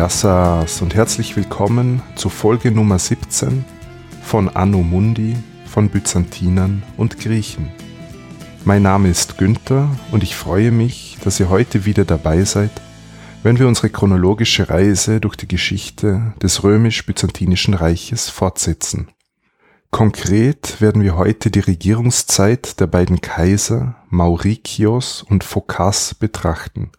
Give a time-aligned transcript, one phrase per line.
[0.00, 3.66] Yassas und herzlich willkommen zu Folge Nummer 17
[4.22, 5.36] von Anno Mundi
[5.66, 7.70] von Byzantinern und Griechen.
[8.64, 12.70] Mein Name ist Günther und ich freue mich, dass ihr heute wieder dabei seid,
[13.42, 19.08] wenn wir unsere chronologische Reise durch die Geschichte des römisch-byzantinischen Reiches fortsetzen.
[19.90, 26.90] Konkret werden wir heute die Regierungszeit der beiden Kaiser Maurikios und Phokas betrachten,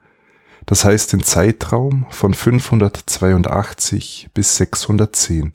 [0.72, 5.52] das heißt den Zeitraum von 582 bis 610.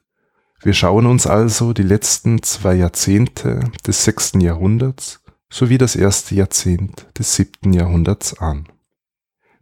[0.61, 7.07] Wir schauen uns also die letzten zwei Jahrzehnte des sechsten Jahrhunderts sowie das erste Jahrzehnt
[7.19, 8.69] des siebten Jahrhunderts an.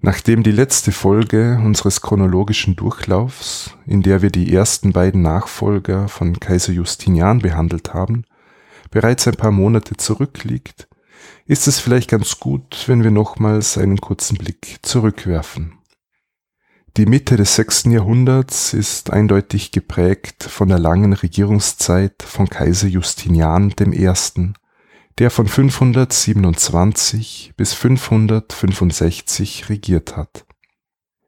[0.00, 6.40] Nachdem die letzte Folge unseres chronologischen Durchlaufs, in der wir die ersten beiden Nachfolger von
[6.40, 8.24] Kaiser Justinian behandelt haben,
[8.90, 10.88] bereits ein paar Monate zurückliegt,
[11.46, 15.78] ist es vielleicht ganz gut, wenn wir nochmals einen kurzen Blick zurückwerfen.
[16.96, 23.74] Die Mitte des sechsten Jahrhunderts ist eindeutig geprägt von der langen Regierungszeit von Kaiser Justinian
[23.80, 24.12] I.,
[25.18, 30.46] der von 527 bis 565 regiert hat.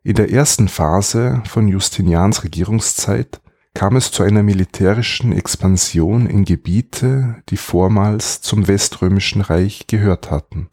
[0.05, 3.41] In der ersten Phase von Justinians Regierungszeit
[3.77, 10.71] kam es zu einer militärischen Expansion in Gebiete, die vormals zum Weströmischen Reich gehört hatten.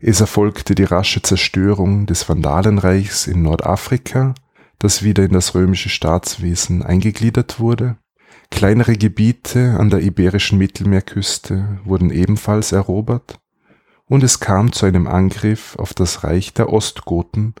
[0.00, 4.34] Es erfolgte die rasche Zerstörung des Vandalenreichs in Nordafrika,
[4.78, 7.98] das wieder in das römische Staatswesen eingegliedert wurde.
[8.50, 13.38] Kleinere Gebiete an der iberischen Mittelmeerküste wurden ebenfalls erobert
[14.06, 17.54] und es kam zu einem Angriff auf das Reich der Ostgoten,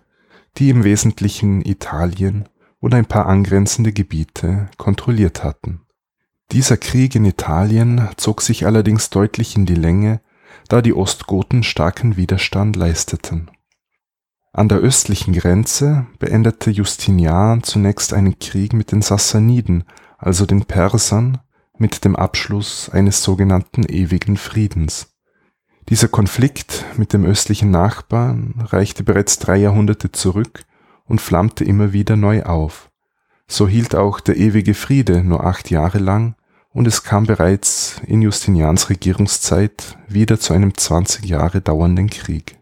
[0.56, 2.48] die im Wesentlichen Italien
[2.86, 5.80] und ein paar angrenzende Gebiete kontrolliert hatten.
[6.52, 10.20] Dieser Krieg in Italien zog sich allerdings deutlich in die Länge,
[10.68, 13.50] da die Ostgoten starken Widerstand leisteten.
[14.52, 19.82] An der östlichen Grenze beendete Justinian zunächst einen Krieg mit den Sassaniden,
[20.16, 21.40] also den Persern,
[21.78, 25.08] mit dem Abschluss eines sogenannten ewigen Friedens.
[25.88, 30.64] Dieser Konflikt mit dem östlichen Nachbarn reichte bereits drei Jahrhunderte zurück
[31.08, 32.90] und flammte immer wieder neu auf.
[33.48, 36.34] So hielt auch der ewige Friede nur acht Jahre lang
[36.70, 42.58] und es kam bereits in Justinians Regierungszeit wieder zu einem 20 Jahre dauernden Krieg.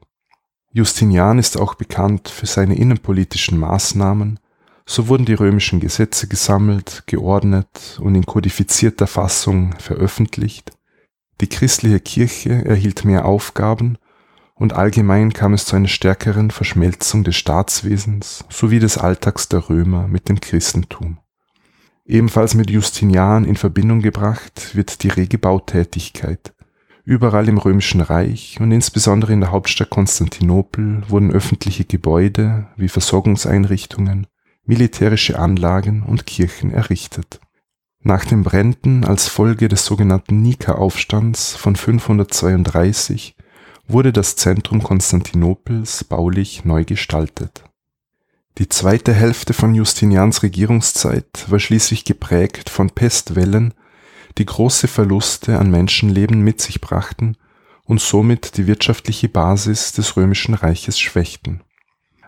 [0.73, 4.41] Justinian ist auch bekannt für seine innenpolitischen Maßnahmen,
[4.87, 10.73] so wurden die römischen Gesetze gesammelt, geordnet und in kodifizierter Fassung veröffentlicht,
[11.41, 13.99] die christliche Kirche erhielt mehr Aufgaben
[14.55, 20.07] und allgemein kam es zu einer stärkeren Verschmelzung des Staatswesens sowie des Alltags der Römer
[20.09, 21.19] mit dem Christentum.
[22.07, 26.55] Ebenfalls mit Justinian in Verbindung gebracht wird die rege Bautätigkeit.
[27.05, 34.27] Überall im römischen Reich und insbesondere in der Hauptstadt Konstantinopel wurden öffentliche Gebäude wie Versorgungseinrichtungen,
[34.65, 37.41] militärische Anlagen und Kirchen errichtet.
[38.01, 43.35] Nach den Bränden als Folge des sogenannten Nika-Aufstands von 532
[43.87, 47.65] wurde das Zentrum Konstantinopels baulich neu gestaltet.
[48.59, 53.75] Die zweite Hälfte von Justinians Regierungszeit war schließlich geprägt von Pestwellen,
[54.39, 57.37] die große Verluste an Menschenleben mit sich brachten
[57.85, 61.63] und somit die wirtschaftliche Basis des römischen Reiches schwächten.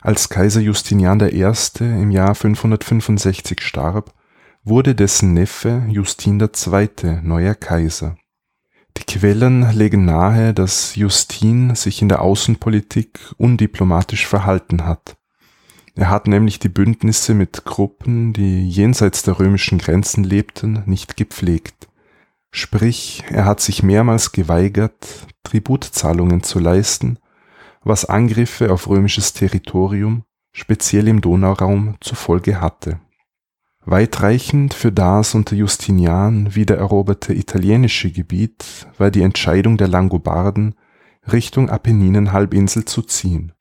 [0.01, 1.53] Als Kaiser Justinian I.
[1.81, 4.13] im Jahr 565 starb,
[4.63, 7.21] wurde dessen Neffe Justin II.
[7.23, 8.17] neuer Kaiser.
[8.97, 15.17] Die Quellen legen nahe, dass Justin sich in der Außenpolitik undiplomatisch verhalten hat.
[15.95, 21.89] Er hat nämlich die Bündnisse mit Gruppen, die jenseits der römischen Grenzen lebten, nicht gepflegt.
[22.51, 27.19] Sprich, er hat sich mehrmals geweigert, Tributzahlungen zu leisten,
[27.83, 32.99] was Angriffe auf römisches Territorium, speziell im Donauraum, zur Folge hatte
[33.89, 40.75] Weitreichend für das unter Justinian wiedereroberte italienische Gebiet war die Entscheidung der Langobarden,
[41.33, 43.53] Richtung Apenninenhalbinsel zu ziehen.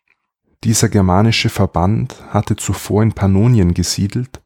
[0.64, 4.42] Dieser germanische Verband hatte zuvor in Pannonien gesiedelt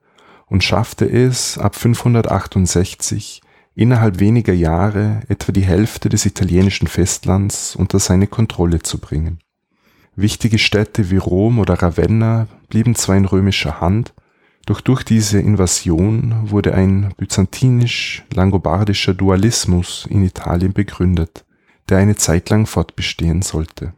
[0.47, 3.41] und schaffte es ab 568
[3.73, 9.39] innerhalb weniger Jahre etwa die Hälfte des italienischen Festlands unter seine Kontrolle zu bringen.
[10.13, 14.13] Wichtige Städte wie Rom oder Ravenna blieben zwar in römischer Hand,
[14.69, 21.43] doch durch diese Invasion wurde ein byzantinisch-langobardischer Dualismus in Italien begründet,
[21.89, 23.93] der eine Zeit lang fortbestehen sollte.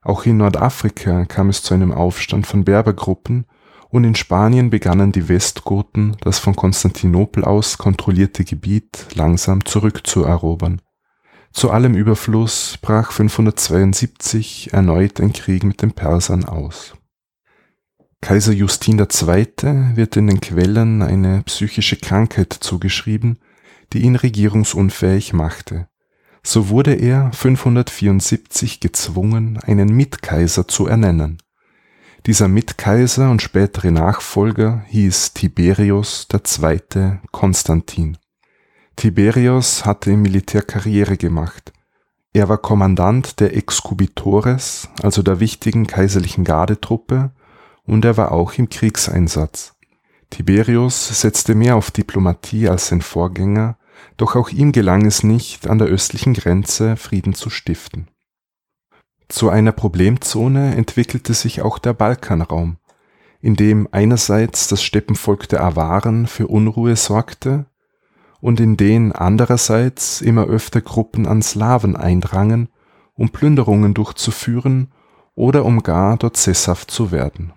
[0.00, 3.46] Auch in Nordafrika kam es zu einem Aufstand von Berbergruppen
[3.88, 10.80] und in Spanien begannen die Westgoten, das von Konstantinopel aus kontrollierte Gebiet langsam zurückzuerobern.
[11.50, 16.94] Zu allem Überfluss brach 572 erneut ein Krieg mit den Persern aus
[18.22, 19.96] Kaiser Justin II.
[19.96, 23.40] wird in den Quellen eine psychische Krankheit zugeschrieben,
[23.92, 25.88] die ihn regierungsunfähig machte.
[26.44, 31.38] So wurde er 574 gezwungen, einen Mitkaiser zu ernennen.
[32.24, 37.18] Dieser Mitkaiser und spätere Nachfolger hieß Tiberius II.
[37.32, 38.18] Konstantin.
[38.94, 41.72] Tiberius hatte im Militär Karriere gemacht.
[42.32, 47.32] Er war Kommandant der Excubitores, also der wichtigen kaiserlichen Gardetruppe,
[47.86, 49.74] und er war auch im Kriegseinsatz.
[50.30, 53.76] Tiberius setzte mehr auf Diplomatie als sein Vorgänger,
[54.16, 58.08] doch auch ihm gelang es nicht, an der östlichen Grenze Frieden zu stiften.
[59.28, 62.78] Zu einer Problemzone entwickelte sich auch der Balkanraum,
[63.40, 67.66] in dem einerseits das Steppenvolk der Awaren für Unruhe sorgte
[68.40, 72.68] und in den andererseits immer öfter Gruppen an Slawen eindrangen,
[73.14, 74.92] um Plünderungen durchzuführen
[75.34, 77.52] oder um gar dort sesshaft zu werden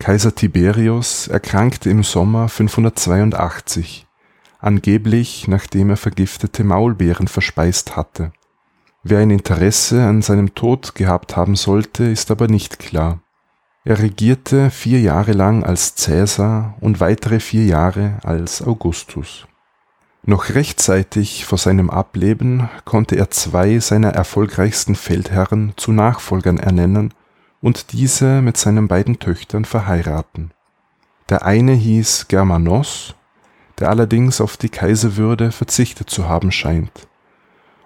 [0.00, 4.06] Kaiser Tiberius erkrankte im Sommer 582,
[4.58, 8.32] angeblich nachdem er vergiftete Maulbeeren verspeist hatte.
[9.02, 13.20] Wer ein Interesse an seinem Tod gehabt haben sollte, ist aber nicht klar.
[13.84, 19.46] Er regierte vier Jahre lang als Cäsar und weitere vier Jahre als Augustus.
[20.22, 27.12] Noch rechtzeitig vor seinem Ableben konnte er zwei seiner erfolgreichsten Feldherren zu Nachfolgern ernennen
[27.62, 30.52] und diese mit seinen beiden Töchtern verheiraten.
[31.28, 33.14] Der eine hieß Germanos,
[33.78, 37.08] der allerdings auf die Kaiserwürde verzichtet zu haben scheint,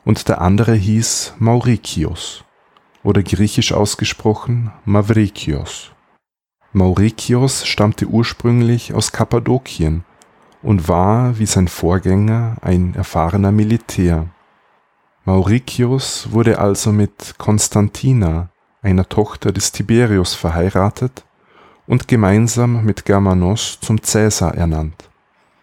[0.04, 2.44] und der andere hieß Maurikios
[3.02, 5.90] oder griechisch ausgesprochen Mavrikios.
[6.72, 10.04] Maurikios stammte ursprünglich aus Kappadokien
[10.62, 14.26] und war, wie sein Vorgänger, ein erfahrener Militär.
[15.24, 18.50] Maurikios wurde also mit Konstantina,
[18.84, 21.24] einer Tochter des Tiberius, verheiratet
[21.86, 25.08] und gemeinsam mit Germanos zum Caesar ernannt.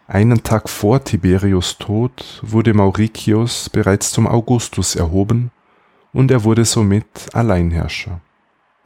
[0.08, 5.52] Einen Tag vor Tiberius Tod wurde Mauricius bereits zum Augustus erhoben
[6.12, 8.20] und er wurde somit Alleinherrscher.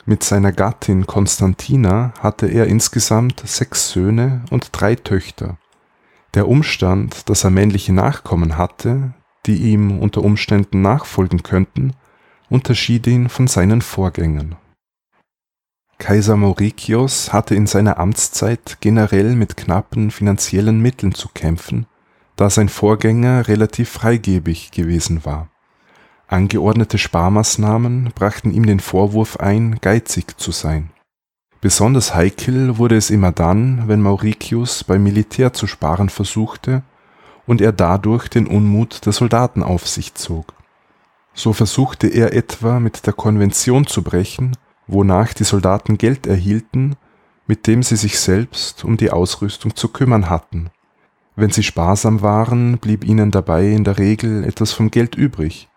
[0.05, 5.57] Mit seiner Gattin Constantina hatte er insgesamt sechs Söhne und drei Töchter.
[6.35, 9.13] Der Umstand, dass er männliche Nachkommen hatte,
[9.47, 11.93] die ihm unter Umständen nachfolgen könnten,
[12.49, 14.55] unterschied ihn von seinen Vorgängern.
[15.97, 21.87] Kaiser Mauricius hatte in seiner Amtszeit generell mit knappen finanziellen Mitteln zu kämpfen,
[22.35, 25.49] da sein Vorgänger relativ freigebig gewesen war.
[26.27, 30.89] Angeordnete Sparmaßnahmen brachten ihm den Vorwurf ein, geizig zu sein.
[31.61, 36.83] Besonders heikel wurde es immer dann, wenn Mauricius beim Militär zu sparen versuchte
[37.47, 40.53] und er dadurch den Unmut der Soldaten auf sich zog.
[41.35, 46.95] So versuchte er etwa mit der Konvention zu brechen, wonach die Soldaten Geld erhielten,
[47.45, 50.69] mit dem sie sich selbst um die Ausrüstung zu kümmern hatten.
[51.35, 55.67] Wenn sie sparsam waren, blieb ihnen dabei in der Regel etwas vom Geld übrig.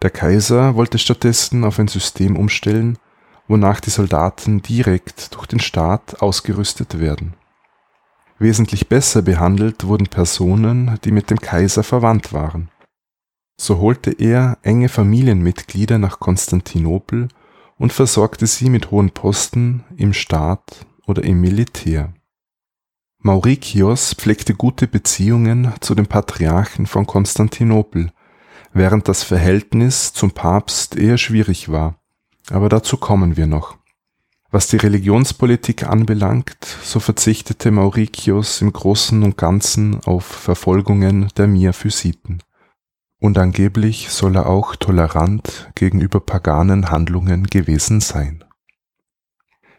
[0.00, 2.98] Der Kaiser wollte stattdessen auf ein System umstellen,
[3.46, 7.34] wonach die Soldaten direkt durch den Staat ausgerüstet werden.
[8.38, 12.70] Wesentlich besser behandelt wurden Personen, die mit dem Kaiser verwandt waren.
[13.56, 17.28] So holte er enge Familienmitglieder nach Konstantinopel
[17.78, 22.12] und versorgte sie mit hohen Posten im Staat oder im Militär.
[23.18, 28.12] Maurikios pflegte gute Beziehungen zu den Patriarchen von Konstantinopel,
[28.72, 32.00] während das Verhältnis zum Papst eher schwierig war,
[32.50, 33.78] aber dazu kommen wir noch.
[34.50, 42.40] Was die Religionspolitik anbelangt, so verzichtete Maurikios im Großen und Ganzen auf Verfolgungen der Miaphysiten
[43.24, 48.44] und angeblich soll er auch tolerant gegenüber paganen Handlungen gewesen sein.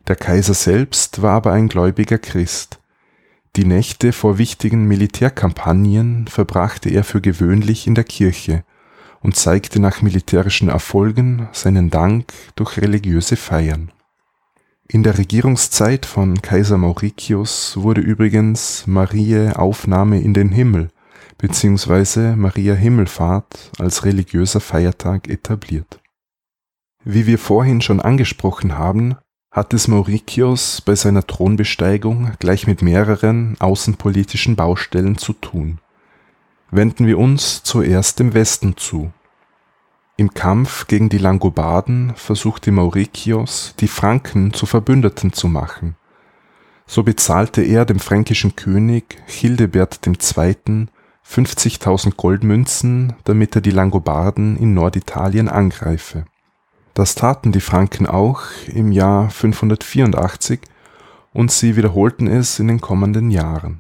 [0.07, 2.79] Der Kaiser selbst war aber ein gläubiger Christ.
[3.55, 8.63] Die Nächte vor wichtigen Militärkampagnen verbrachte er für gewöhnlich in der Kirche
[9.21, 13.91] und zeigte nach militärischen Erfolgen seinen Dank durch religiöse Feiern.
[14.87, 20.89] In der Regierungszeit von Kaiser Mauricius wurde übrigens Marie Aufnahme in den Himmel
[21.37, 22.35] bzw.
[22.35, 25.99] Maria Himmelfahrt als religiöser Feiertag etabliert.
[27.03, 29.15] Wie wir vorhin schon angesprochen haben,
[29.51, 35.79] hat es Mauricius bei seiner Thronbesteigung gleich mit mehreren außenpolitischen Baustellen zu tun.
[36.71, 39.13] Wenden wir uns zuerst dem Westen zu.
[40.17, 45.95] Im Kampf gegen die Langobarden versuchte Mauricius, die Franken zu Verbündeten zu machen.
[46.87, 50.87] So bezahlte er dem fränkischen König Childebert II.
[51.29, 56.25] 50.000 Goldmünzen, damit er die Langobarden in Norditalien angreife.
[56.94, 60.62] Das taten die Franken auch im Jahr 584
[61.34, 63.79] und sie wiederholten es in den kommenden Jahren.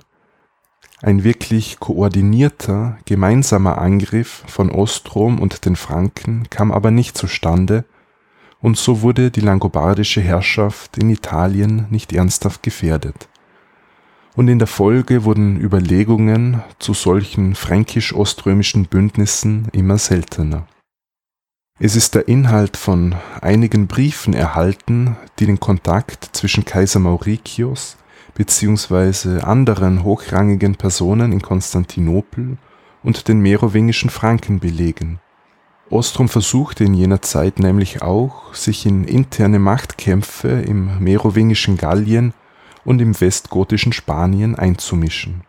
[1.01, 7.85] Ein wirklich koordinierter, gemeinsamer Angriff von Ostrom und den Franken kam aber nicht zustande,
[8.61, 13.29] und so wurde die langobardische Herrschaft in Italien nicht ernsthaft gefährdet.
[14.35, 20.67] Und in der Folge wurden Überlegungen zu solchen fränkisch-oströmischen Bündnissen immer seltener.
[21.79, 27.97] Es ist der Inhalt von einigen Briefen erhalten, die den Kontakt zwischen Kaiser Mauritius
[28.33, 29.41] bzw.
[29.41, 32.57] anderen hochrangigen Personen in Konstantinopel
[33.03, 35.19] und den merowingischen Franken belegen.
[35.89, 42.33] Ostrom versuchte in jener Zeit nämlich auch, sich in interne Machtkämpfe im merowingischen Gallien
[42.85, 45.41] und im westgotischen Spanien einzumischen.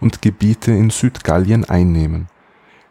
[0.01, 2.27] und Gebiete in Südgallien einnehmen.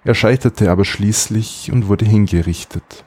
[0.05, 3.03] Er scheiterte aber schließlich und wurde hingerichtet.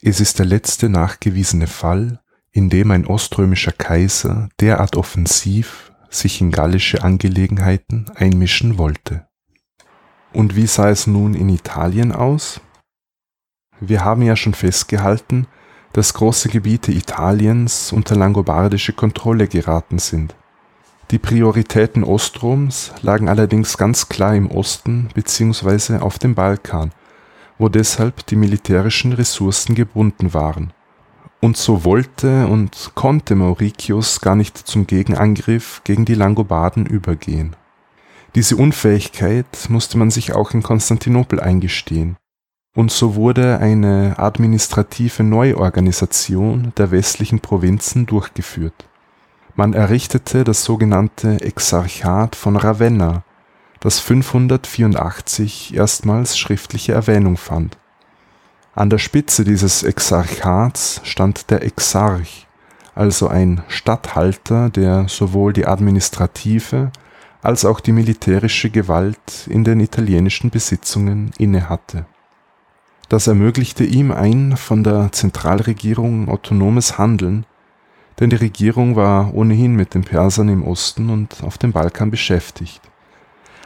[0.00, 2.20] Es ist der letzte nachgewiesene Fall,
[2.52, 9.26] in dem ein oströmischer Kaiser derart offensiv sich in gallische Angelegenheiten einmischen wollte.
[10.32, 12.60] Und wie sah es nun in Italien aus?
[13.80, 15.46] Wir haben ja schon festgehalten,
[15.92, 20.34] dass große Gebiete Italiens unter langobardische Kontrolle geraten sind.
[21.10, 25.98] Die Prioritäten Ostroms lagen allerdings ganz klar im Osten bzw.
[25.98, 26.92] auf dem Balkan,
[27.58, 30.72] wo deshalb die militärischen Ressourcen gebunden waren.
[31.40, 37.56] Und so wollte und konnte Mauritius gar nicht zum Gegenangriff gegen die Langobarden übergehen.
[38.34, 42.16] Diese Unfähigkeit musste man sich auch in Konstantinopel eingestehen
[42.74, 48.88] und so wurde eine administrative Neuorganisation der westlichen Provinzen durchgeführt.
[49.56, 53.24] Man errichtete das sogenannte Exarchat von Ravenna,
[53.80, 57.76] das 584 erstmals schriftliche Erwähnung fand.
[58.74, 62.46] An der Spitze dieses Exarchats stand der Exarch,
[62.94, 66.90] also ein Statthalter, der sowohl die administrative
[67.42, 72.06] als auch die militärische Gewalt in den italienischen Besitzungen innehatte
[73.10, 77.44] das ermöglichte ihm ein von der Zentralregierung autonomes Handeln,
[78.20, 82.80] denn die Regierung war ohnehin mit den Persern im Osten und auf dem Balkan beschäftigt.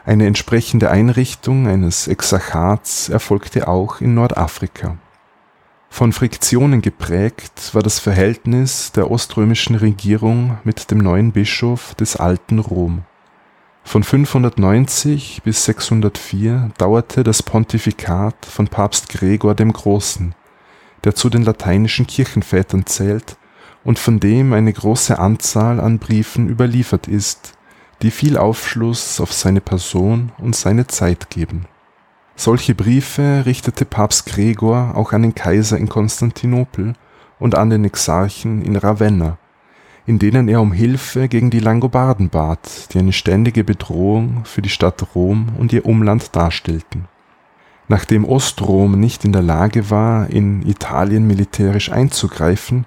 [0.04, 4.98] Eine entsprechende Einrichtung eines Exarchats erfolgte auch in Nordafrika.
[5.88, 12.58] Von Friktionen geprägt war das Verhältnis der oströmischen Regierung mit dem neuen Bischof des alten
[12.58, 13.04] Rom
[13.84, 20.34] von 590 bis 604 dauerte das Pontifikat von Papst Gregor dem Großen,
[21.04, 23.36] der zu den lateinischen Kirchenvätern zählt
[23.84, 27.52] und von dem eine große Anzahl an Briefen überliefert ist,
[28.02, 31.66] die viel Aufschluss auf seine Person und seine Zeit geben.
[32.36, 36.94] Solche Briefe richtete Papst Gregor auch an den Kaiser in Konstantinopel
[37.38, 39.38] und an den Exarchen in Ravenna
[40.06, 44.68] in denen er um Hilfe gegen die Langobarden bat, die eine ständige Bedrohung für die
[44.68, 47.06] Stadt Rom und ihr Umland darstellten.
[47.88, 52.86] Nachdem Ostrom nicht in der Lage war, in Italien militärisch einzugreifen,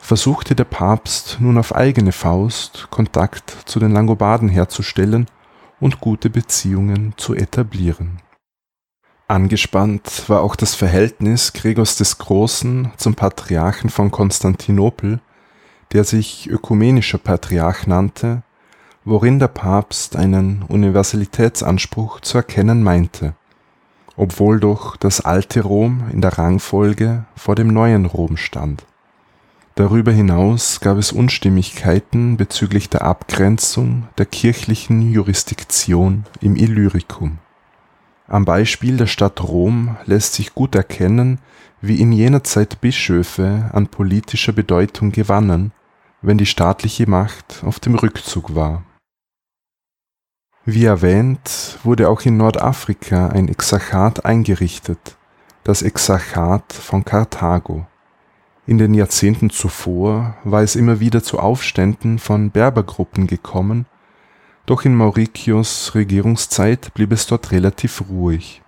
[0.00, 5.26] versuchte der Papst nun auf eigene Faust Kontakt zu den Langobarden herzustellen
[5.78, 8.20] und gute Beziehungen zu etablieren.
[9.28, 15.20] Angespannt war auch das Verhältnis Gregors des Großen zum Patriarchen von Konstantinopel,
[15.92, 18.42] der sich ökumenischer Patriarch nannte,
[19.04, 23.34] worin der Papst einen Universalitätsanspruch zu erkennen meinte,
[24.16, 28.84] obwohl doch das alte Rom in der Rangfolge vor dem neuen Rom stand.
[29.76, 37.38] Darüber hinaus gab es Unstimmigkeiten bezüglich der Abgrenzung der kirchlichen Jurisdiktion im Illyricum.
[38.26, 41.38] Am Beispiel der Stadt Rom lässt sich gut erkennen,
[41.80, 45.72] wie in jener Zeit Bischöfe an politischer Bedeutung gewannen,
[46.20, 48.84] wenn die staatliche Macht auf dem Rückzug war.
[50.64, 55.16] Wie erwähnt, wurde auch in Nordafrika ein Exarchat eingerichtet,
[55.64, 57.86] das Exarchat von Karthago
[58.70, 63.86] in den Jahrzehnten zuvor war es immer wieder zu Aufständen von Berbergruppen gekommen,
[64.64, 68.62] doch in Maurikios Regierungszeit blieb es dort relativ ruhig.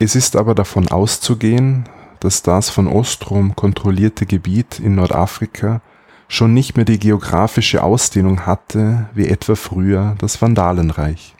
[0.00, 1.84] Es ist aber davon auszugehen,
[2.18, 5.82] dass das von Ostrom kontrollierte Gebiet in Nordafrika
[6.26, 11.36] schon nicht mehr die geografische Ausdehnung hatte wie etwa früher das Vandalenreich.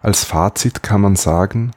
[0.00, 1.72] Als Fazit kann man sagen,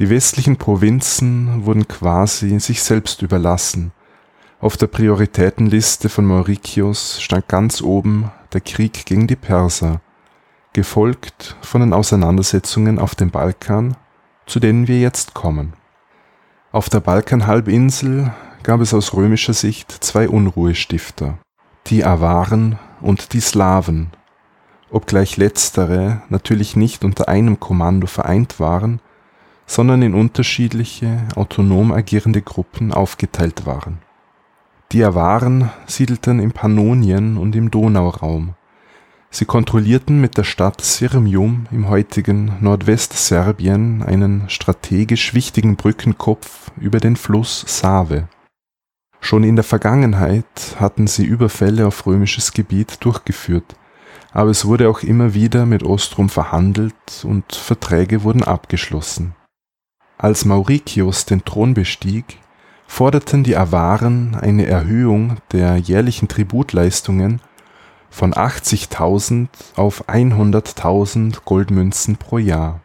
[0.00, 3.92] die westlichen Provinzen wurden quasi sich selbst überlassen
[4.66, 10.00] auf der Prioritätenliste von Maurikios stand ganz oben der Krieg gegen die Perser,
[10.72, 13.96] gefolgt von den Auseinandersetzungen auf dem Balkan,
[14.44, 15.74] zu denen wir jetzt kommen.
[16.72, 18.32] Auf der Balkanhalbinsel
[18.64, 21.38] gab es aus römischer Sicht zwei Unruhestifter,
[21.86, 24.10] die Awaren und die Slawen,
[24.90, 29.00] obgleich letztere natürlich nicht unter einem Kommando vereint waren,
[29.64, 34.04] sondern in unterschiedliche autonom agierende Gruppen aufgeteilt waren
[34.92, 38.54] die Awaren siedelten in Pannonien und im Donauraum.
[39.30, 47.16] Sie kontrollierten mit der Stadt Sirmium im heutigen Nordwestserbien einen strategisch wichtigen Brückenkopf über den
[47.16, 48.28] Fluss Save.
[49.20, 53.76] Schon in der Vergangenheit hatten sie Überfälle auf römisches Gebiet durchgeführt,
[54.32, 59.34] aber es wurde auch immer wieder mit Ostrom verhandelt und Verträge wurden abgeschlossen.
[60.16, 62.38] Als Maurikios den Thron bestieg,
[62.86, 67.40] forderten die Awaren eine Erhöhung der jährlichen Tributleistungen
[68.10, 72.80] von 80.000 auf 100.000 Goldmünzen pro Jahr.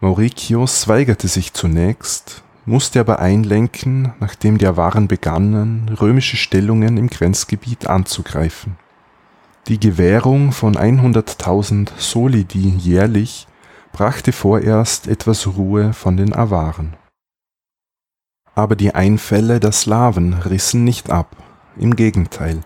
[0.00, 7.86] Mauritius weigerte sich zunächst, musste aber einlenken, nachdem die Awaren begannen, römische Stellungen im Grenzgebiet
[7.86, 8.76] anzugreifen.
[9.68, 13.46] Die Gewährung von 100.000 Solidi jährlich
[13.92, 16.96] brachte vorerst etwas Ruhe von den Awaren
[18.54, 21.36] aber die Einfälle der Slawen rissen nicht ab,
[21.76, 22.60] im Gegenteil.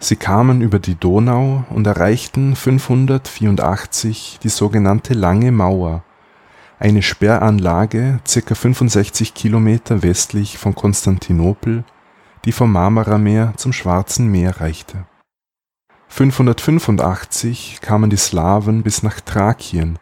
[0.00, 6.02] Sie kamen über die Donau und erreichten 584 die sogenannte Lange Mauer,
[6.78, 11.82] eine Sperranlage circa 65 Kilometer westlich von Konstantinopel,
[12.44, 15.04] die vom Marmarameer zum Schwarzen Meer reichte.
[16.06, 19.98] 585 kamen die Slawen bis nach Thrakien,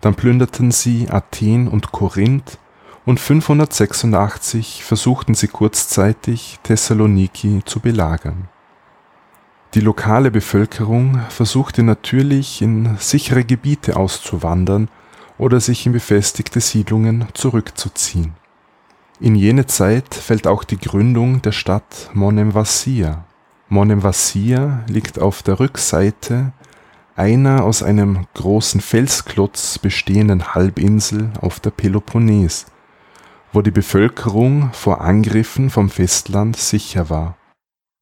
[0.00, 2.58] dann plünderten sie Athen und Korinth
[3.06, 8.48] und 586 versuchten sie kurzzeitig Thessaloniki zu belagern.
[9.74, 14.88] Die lokale Bevölkerung versuchte natürlich in sichere Gebiete auszuwandern
[15.36, 18.34] oder sich in befestigte Siedlungen zurückzuziehen.
[19.20, 23.24] In jene Zeit fällt auch die Gründung der Stadt Monemvasia.
[23.68, 26.52] Monemvasia liegt auf der Rückseite
[27.16, 32.66] einer aus einem großen Felsklotz bestehenden Halbinsel auf der Peloponnes
[33.54, 37.36] wo die Bevölkerung vor Angriffen vom Festland sicher war.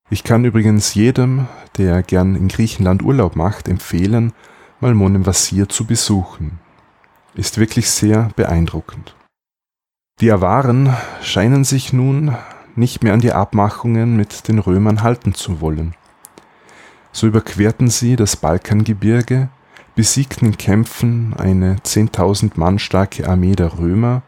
[0.08, 4.32] Ich kann übrigens jedem, der gern in Griechenland Urlaub macht, empfehlen,
[4.80, 6.58] mal Monemvasia zu besuchen.
[7.34, 9.14] Ist wirklich sehr beeindruckend.
[10.20, 12.36] Die Awaren scheinen sich nun
[12.74, 15.94] nicht mehr an die Abmachungen mit den Römern halten zu wollen.
[17.12, 19.50] So überquerten sie das Balkangebirge,
[19.94, 24.22] besiegten in Kämpfen eine 10.000 Mann starke Armee der Römer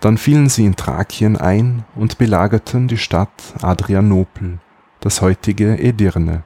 [0.00, 3.30] dann fielen sie in Thrakien ein und belagerten die Stadt
[3.62, 4.58] Adrianopel,
[5.00, 6.44] das heutige Edirne.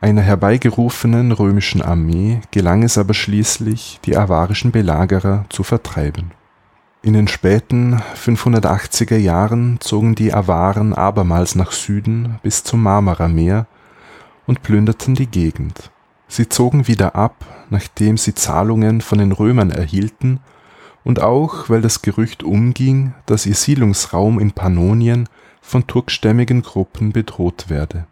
[0.00, 6.32] Einer herbeigerufenen römischen Armee gelang es aber schließlich, die avarischen Belagerer zu vertreiben.
[7.02, 13.66] In den späten 580er Jahren zogen die Awaren abermals nach Süden bis zum Marmarameer
[14.46, 15.90] und plünderten die Gegend.
[16.28, 20.40] Sie zogen wieder ab, nachdem sie Zahlungen von den Römern erhielten
[21.04, 25.28] und auch weil das Gerücht umging, dass ihr Siedlungsraum in Pannonien
[25.60, 28.06] von turkstämmigen Gruppen bedroht werde.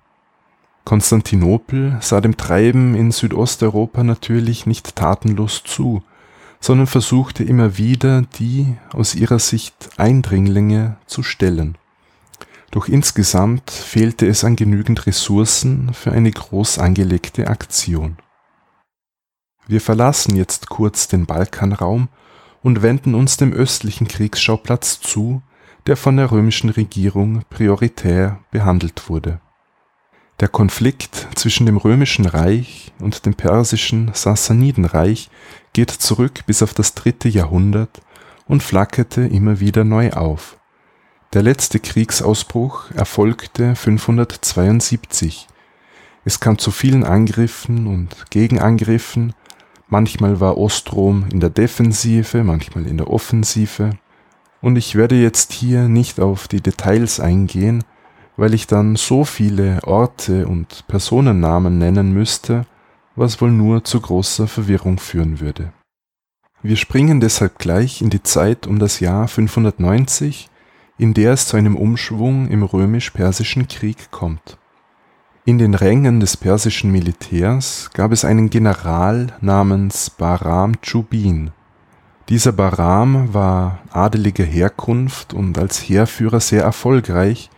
[0.85, 6.03] Konstantinopel sah dem Treiben in Südosteuropa natürlich nicht tatenlos zu,
[6.61, 11.77] sondern versuchte immer wieder, die aus ihrer Sicht Eindringlinge zu stellen.
[12.71, 18.17] Doch insgesamt fehlte es an genügend Ressourcen für eine groß angelegte Aktion.
[19.67, 22.09] Wir verlassen jetzt kurz den Balkanraum
[22.63, 25.43] und wenden uns dem östlichen Kriegsschauplatz zu,
[25.87, 29.41] der von der römischen Regierung prioritär behandelt wurde.
[30.41, 35.31] Der Konflikt zwischen dem römischen Reich und dem persischen Sassanidenreich
[35.73, 38.01] geht zurück bis auf das dritte Jahrhundert
[38.47, 40.57] und flackerte immer wieder neu auf.
[41.33, 45.49] Der letzte Kriegsausbruch erfolgte 572.
[46.25, 49.35] Es kam zu vielen Angriffen und Gegenangriffen,
[49.89, 53.91] manchmal war Ostrom in der Defensive, manchmal in der Offensive,
[54.61, 57.85] und ich werde jetzt hier nicht auf die Details eingehen,
[58.37, 62.67] weil ich dann so viele Orte und Personennamen nennen müsste,
[63.17, 65.73] was wohl nur zu großer Verwirrung führen würde.
[66.63, 70.49] Wir springen deshalb gleich in die Zeit um das Jahr 590,
[70.99, 74.59] in der es zu einem Umschwung im römisch-persischen Krieg kommt.
[75.49, 81.53] In den Rängen des persischen Militärs gab es einen General namens Bahram Chubin.
[82.29, 87.49] Dieser Bahram war adeliger Herkunft und als Heerführer sehr erfolgreich,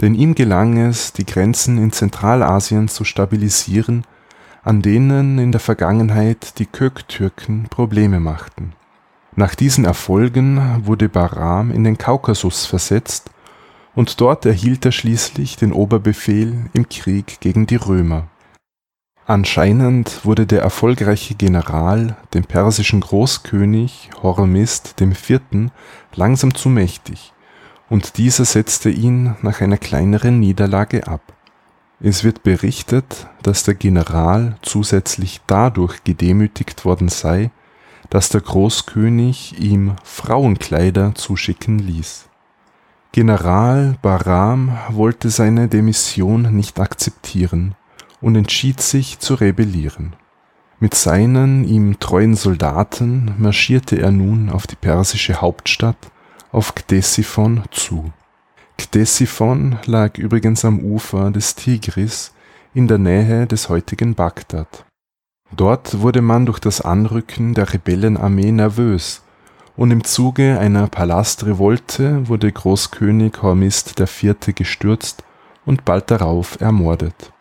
[0.00, 4.04] denn ihm gelang es, die Grenzen in Zentralasien zu stabilisieren,
[4.64, 8.72] an denen in der Vergangenheit die Köktürken Probleme machten.
[9.34, 13.28] Nach diesen Erfolgen wurde Bahram in den Kaukasus versetzt
[13.96, 18.28] und dort erhielt er schließlich den Oberbefehl im Krieg gegen die Römer.
[19.24, 25.40] Anscheinend wurde der erfolgreiche General dem persischen Großkönig Hormizd IV.
[26.14, 27.32] langsam zu mächtig
[27.88, 31.32] und dieser setzte ihn nach einer kleineren Niederlage ab.
[31.98, 37.50] Es wird berichtet, dass der General zusätzlich dadurch gedemütigt worden sei,
[38.10, 42.25] dass der Großkönig ihm Frauenkleider zuschicken ließ.
[43.12, 47.74] General Bahram wollte seine Demission nicht akzeptieren
[48.20, 50.14] und entschied sich zu rebellieren.
[50.78, 55.96] Mit seinen ihm treuen Soldaten marschierte er nun auf die persische Hauptstadt
[56.52, 58.12] auf Ktesiphon zu.
[58.76, 62.34] Ktesiphon lag übrigens am Ufer des Tigris
[62.74, 64.84] in der Nähe des heutigen Bagdad.
[65.54, 69.22] Dort wurde man durch das Anrücken der Rebellenarmee nervös
[69.76, 74.54] und im Zuge einer Palastrevolte wurde Großkönig Hormizd IV.
[74.54, 75.22] gestürzt
[75.64, 77.32] und bald darauf ermordet.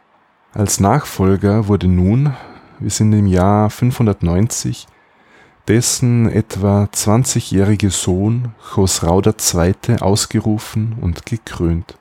[0.53, 2.33] Als Nachfolger wurde nun,
[2.79, 4.87] wir sind im Jahr 590,
[5.67, 10.01] dessen etwa 20-jährige Sohn Chosrau II.
[10.01, 11.97] ausgerufen und gekrönt.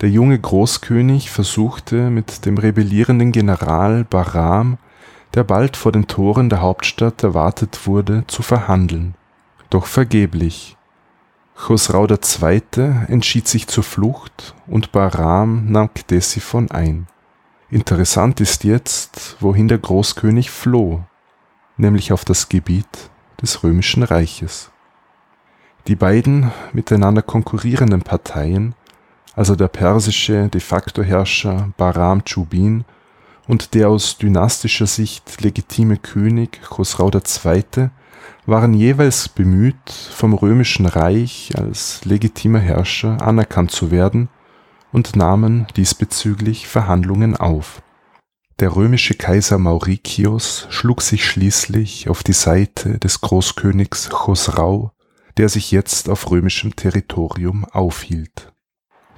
[0.00, 4.78] Der junge Großkönig versuchte mit dem rebellierenden General Bahram,
[5.34, 9.14] der bald vor den Toren der Hauptstadt erwartet wurde, zu verhandeln,
[9.74, 10.76] doch vergeblich.
[11.56, 12.60] Chosrau II.
[13.08, 17.06] entschied sich zur Flucht und Bahram nahm Ktesiphon ein.
[17.70, 21.04] Interessant ist jetzt, wohin der Großkönig floh
[21.76, 23.10] nämlich auf das Gebiet
[23.42, 24.70] des Römischen Reiches.
[25.88, 28.74] Die beiden miteinander konkurrierenden Parteien,
[29.34, 32.84] also der persische de facto Herrscher Bahram Chubin
[33.48, 37.90] und der aus dynastischer Sicht legitime König Chosrau II.,
[38.46, 44.28] waren jeweils bemüht, vom Römischen Reich als legitimer Herrscher anerkannt zu werden
[44.92, 47.82] und nahmen diesbezüglich Verhandlungen auf
[48.60, 54.92] der römische Kaiser Mauricius schlug sich schließlich auf die Seite des Großkönigs Chosrau,
[55.36, 58.52] der sich jetzt auf römischem Territorium aufhielt.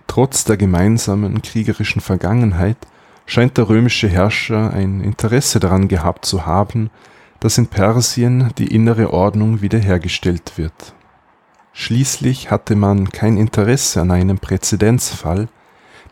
[0.06, 2.78] Trotz der gemeinsamen kriegerischen Vergangenheit
[3.26, 6.88] scheint der römische Herrscher ein Interesse daran gehabt zu haben,
[7.40, 10.94] dass in Persien die innere Ordnung wiederhergestellt wird.
[11.72, 15.48] Schließlich hatte man kein Interesse an einem Präzedenzfall,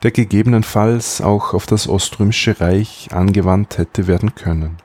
[0.03, 4.77] der gegebenenfalls auch auf das Oströmische Reich angewandt hätte werden können.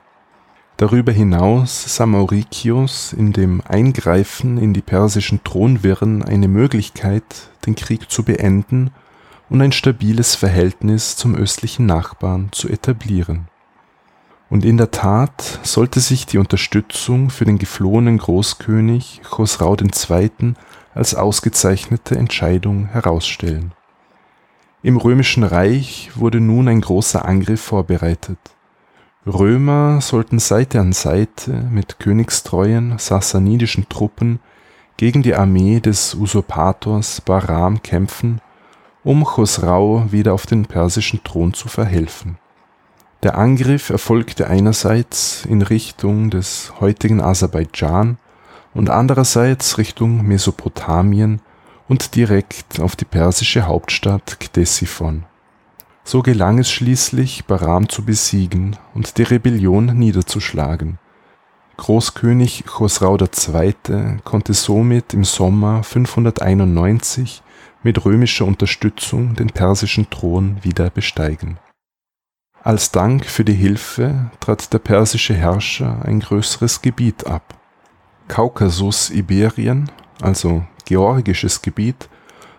[0.78, 8.10] Darüber hinaus sah Mauricius in dem Eingreifen in die persischen Thronwirren eine Möglichkeit, den Krieg
[8.10, 8.90] zu beenden
[9.50, 13.49] und ein stabiles Verhältnis zum östlichen Nachbarn zu etablieren.
[14.50, 20.54] Und in der Tat sollte sich die Unterstützung für den geflohenen Großkönig Chosrau II.
[20.92, 23.72] als ausgezeichnete Entscheidung herausstellen
[24.82, 28.38] im Römischen Reich wurde nun ein großer Angriff vorbereitet.
[29.26, 34.40] Römer sollten Seite an Seite mit königstreuen sassanidischen Truppen
[34.96, 38.40] gegen die Armee des Usurpators Bahram kämpfen,
[39.04, 42.38] um Chosrau wieder auf den persischen Thron zu verhelfen.
[43.22, 48.16] Der Angriff erfolgte einerseits in Richtung des heutigen Aserbaidschan
[48.72, 51.42] und andererseits Richtung Mesopotamien
[51.86, 55.24] und direkt auf die persische Hauptstadt Ktesiphon.
[56.02, 60.98] So gelang es schließlich, Bahram zu besiegen und die Rebellion niederzuschlagen.
[61.76, 63.74] Großkönig Chosrau II.
[64.24, 67.42] konnte somit im Sommer 591
[67.82, 71.58] mit römischer Unterstützung den persischen Thron wieder besteigen
[72.62, 77.54] Als Dank für die Hilfe trat der persische Herrscher ein größeres Gebiet ab.
[78.28, 82.10] Kaukasus Iberien, also georgisches Gebiet,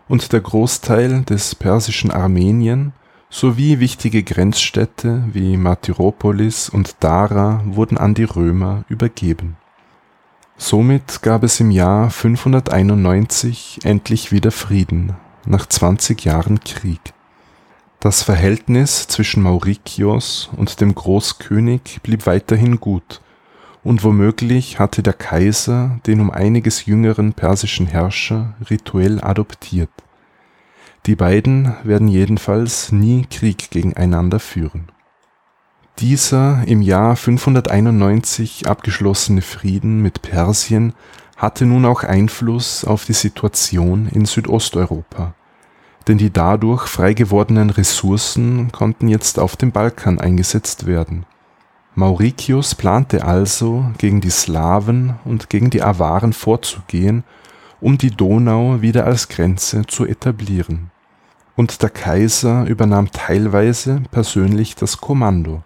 [0.08, 2.94] und der Großteil des persischen Armenien
[3.30, 9.56] sowie wichtige Grenzstädte wie Martyropolis und Dara wurden an die Römer übergeben.
[10.58, 17.00] Somit gab es im Jahr 591 endlich wieder Frieden nach 20 Jahren Krieg.
[18.02, 23.22] Das Verhältnis zwischen Maurikios und dem Großkönig blieb weiterhin gut,
[23.84, 29.92] und womöglich hatte der Kaiser den um einiges jüngeren persischen Herrscher rituell adoptiert.
[31.06, 34.88] Die beiden werden jedenfalls nie Krieg gegeneinander führen.
[36.00, 40.94] Dieser im Jahr 591 abgeschlossene Frieden mit Persien
[41.38, 45.36] hatte nun auch Einfluss auf die Situation in Südosteuropa,
[46.12, 51.26] denn die dadurch frei gewordenen Ressourcen konnten jetzt auf dem Balkan eingesetzt werden.
[51.96, 57.24] Mauritius plante also, gegen die Slawen und gegen die Awaren vorzugehen,
[57.80, 60.92] um die Donau wieder als Grenze zu etablieren.
[61.56, 65.64] Und der Kaiser übernahm teilweise persönlich das Kommando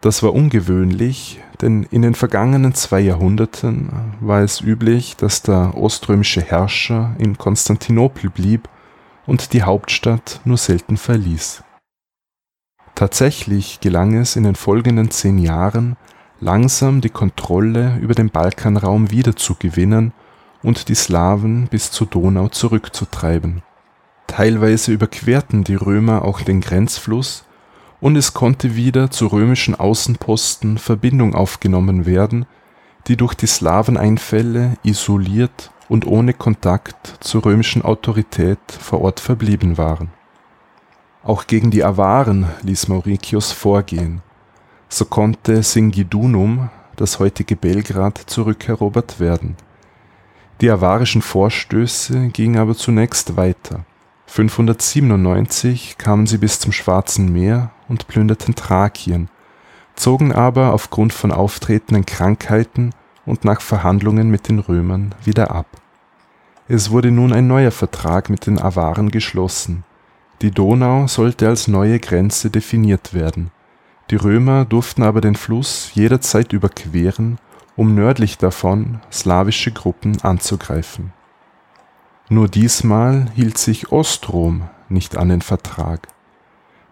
[0.00, 6.40] das war ungewöhnlich, denn in den vergangenen zwei Jahrhunderten war es üblich, dass der oströmische
[6.40, 8.68] Herrscher in Konstantinopel blieb
[9.28, 11.62] und die Hauptstadt nur selten verließ.
[12.94, 15.96] Tatsächlich gelang es in den folgenden zehn Jahren,
[16.40, 20.14] langsam die Kontrolle über den Balkanraum wiederzugewinnen
[20.62, 23.62] und die Slawen bis zur Donau zurückzutreiben.
[24.26, 27.44] Teilweise überquerten die Römer auch den Grenzfluss
[28.00, 32.46] und es konnte wieder zu römischen Außenposten Verbindung aufgenommen werden,
[33.08, 40.10] die durch die Slaweneinfälle isoliert und ohne Kontakt zur römischen Autorität vor Ort verblieben waren.
[41.22, 44.22] Auch gegen die Awaren ließ Mauricius vorgehen.
[44.88, 49.56] So konnte Singidunum, das heutige Belgrad, zurückerobert werden.
[50.60, 53.84] Die avarischen Vorstöße gingen aber zunächst weiter
[54.28, 59.30] 597 kamen sie bis zum Schwarzen Meer und plünderten Thrakien,
[59.96, 62.92] zogen aber aufgrund von auftretenden Krankheiten
[63.28, 65.66] und nach Verhandlungen mit den Römern wieder ab.
[66.66, 69.84] Es wurde nun ein neuer Vertrag mit den Awaren geschlossen.
[70.42, 73.50] Die Donau sollte als neue Grenze definiert werden.
[74.10, 77.38] Die Römer durften aber den Fluss jederzeit überqueren,
[77.76, 81.12] um nördlich davon slawische Gruppen anzugreifen
[82.30, 86.08] nur diesmal hielt sich Ostrom nicht an den Vertrag.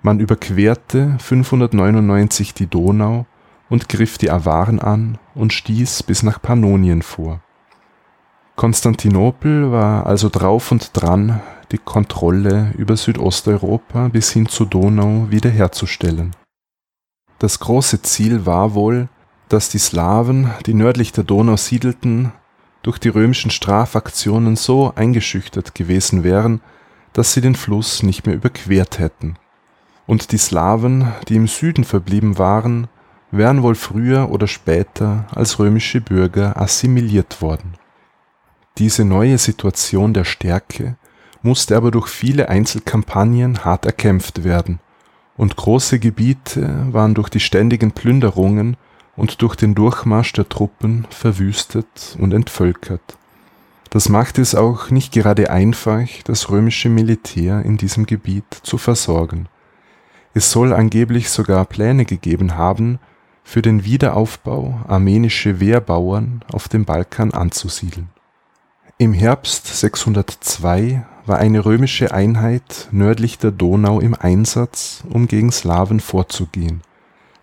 [0.01, 3.27] Man überquerte 599 die Donau
[3.69, 7.41] und griff die Awaren an und stieß bis nach Pannonien vor.
[8.55, 11.41] Konstantinopel war also drauf und dran,
[11.73, 16.35] die Kontrolle über Südosteuropa bis hin zur Donau wiederherzustellen.
[17.39, 19.09] Das große Ziel war wohl,
[19.49, 22.33] dass die Slawen, die nördlich der Donau siedelten,
[22.83, 26.61] durch die römischen Strafaktionen so eingeschüchtert gewesen wären,
[27.13, 29.37] dass sie den Fluss nicht mehr überquert hätten.
[30.07, 32.89] Und die Slawen, die im Süden verblieben waren,
[33.31, 37.75] wären wohl früher oder später als römische Bürger assimiliert worden.
[38.79, 40.97] Diese neue Situation der Stärke
[41.43, 44.81] musste aber durch viele Einzelkampagnen hart erkämpft werden,
[45.37, 48.77] und große Gebiete waren durch die ständigen Plünderungen
[49.17, 53.19] und durch den Durchmarsch der Truppen verwüstet und entvölkert.
[53.91, 59.49] Das macht es auch nicht gerade einfach, das römische Militär in diesem Gebiet zu versorgen.
[60.35, 62.99] Es soll angeblich sogar Pläne gegeben haben,
[63.47, 68.09] für den Wiederaufbau armenische Wehrbauern auf dem Balkan anzusiedeln.
[68.99, 76.01] Im Herbst 602 war eine römische Einheit nördlich der Donau im Einsatz, um gegen Slawen
[76.01, 76.83] vorzugehen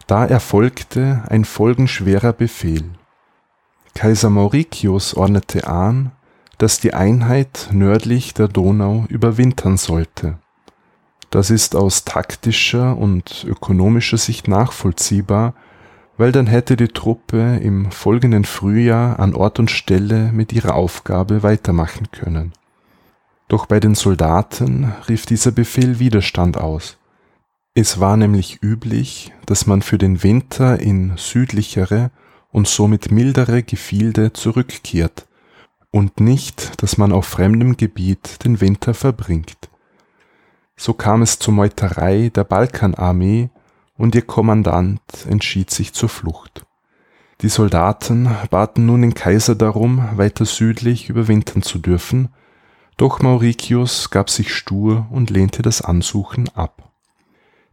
[0.07, 2.83] da erfolgte ein folgenschwerer Befehl.
[3.95, 6.11] Kaiser Mauricius ordnete an,
[6.57, 10.37] dass die Einheit nördlich der Donau überwintern sollte.
[11.29, 15.55] Das ist aus taktischer und ökonomischer Sicht nachvollziehbar,
[16.17, 21.43] weil dann hätte die Truppe im folgenden Frühjahr an Ort und Stelle mit ihrer Aufgabe
[21.43, 22.53] weitermachen können.
[23.47, 26.97] Doch bei den Soldaten rief dieser Befehl Widerstand aus.
[27.75, 32.11] Es war nämlich üblich, dass man für den Winter in südlichere
[32.51, 35.27] und somit mildere Gefilde zurückkehrt
[35.89, 39.69] und nicht, dass man auf fremdem Gebiet den Winter verbringt.
[40.75, 43.49] So kam es zur Meuterei der Balkanarmee
[43.97, 46.65] und ihr Kommandant entschied sich zur Flucht.
[47.41, 52.29] Die Soldaten baten nun den Kaiser darum, weiter südlich überwintern zu dürfen,
[52.97, 56.91] doch Mauricius gab sich stur und lehnte das Ansuchen ab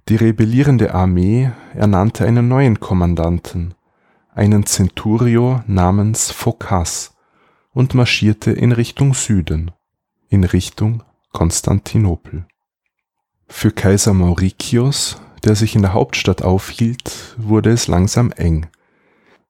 [0.08, 3.74] Die rebellierende Armee ernannte einen neuen Kommandanten,
[4.34, 7.14] einen Centurio namens Phocas,
[7.72, 9.70] und marschierte in Richtung Süden,
[10.28, 12.46] in Richtung Konstantinopel.
[13.46, 18.66] Für Kaiser Mauricius, der sich in der Hauptstadt aufhielt, wurde es langsam eng,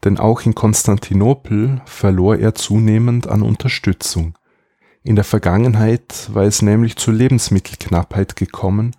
[0.04, 4.34] denn auch in Konstantinopel verlor er zunehmend an Unterstützung.
[5.02, 8.94] In der Vergangenheit war es nämlich zur Lebensmittelknappheit gekommen,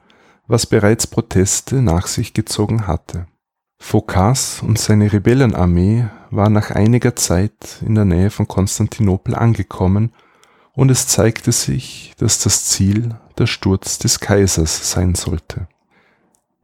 [0.48, 3.28] was bereits Proteste nach sich gezogen hatte.
[3.80, 10.14] Phocas und seine Rebellenarmee waren nach einiger Zeit in der Nähe von Konstantinopel angekommen
[10.74, 15.68] und es zeigte sich, dass das Ziel der Sturz des Kaisers sein sollte.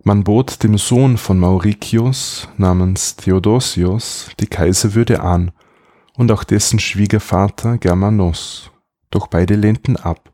[0.04, 5.52] Man bot dem Sohn von Mauricius namens Theodosios die Kaiserwürde an
[6.16, 8.72] und auch dessen Schwiegervater Germanos,
[9.10, 10.32] doch beide lehnten ab.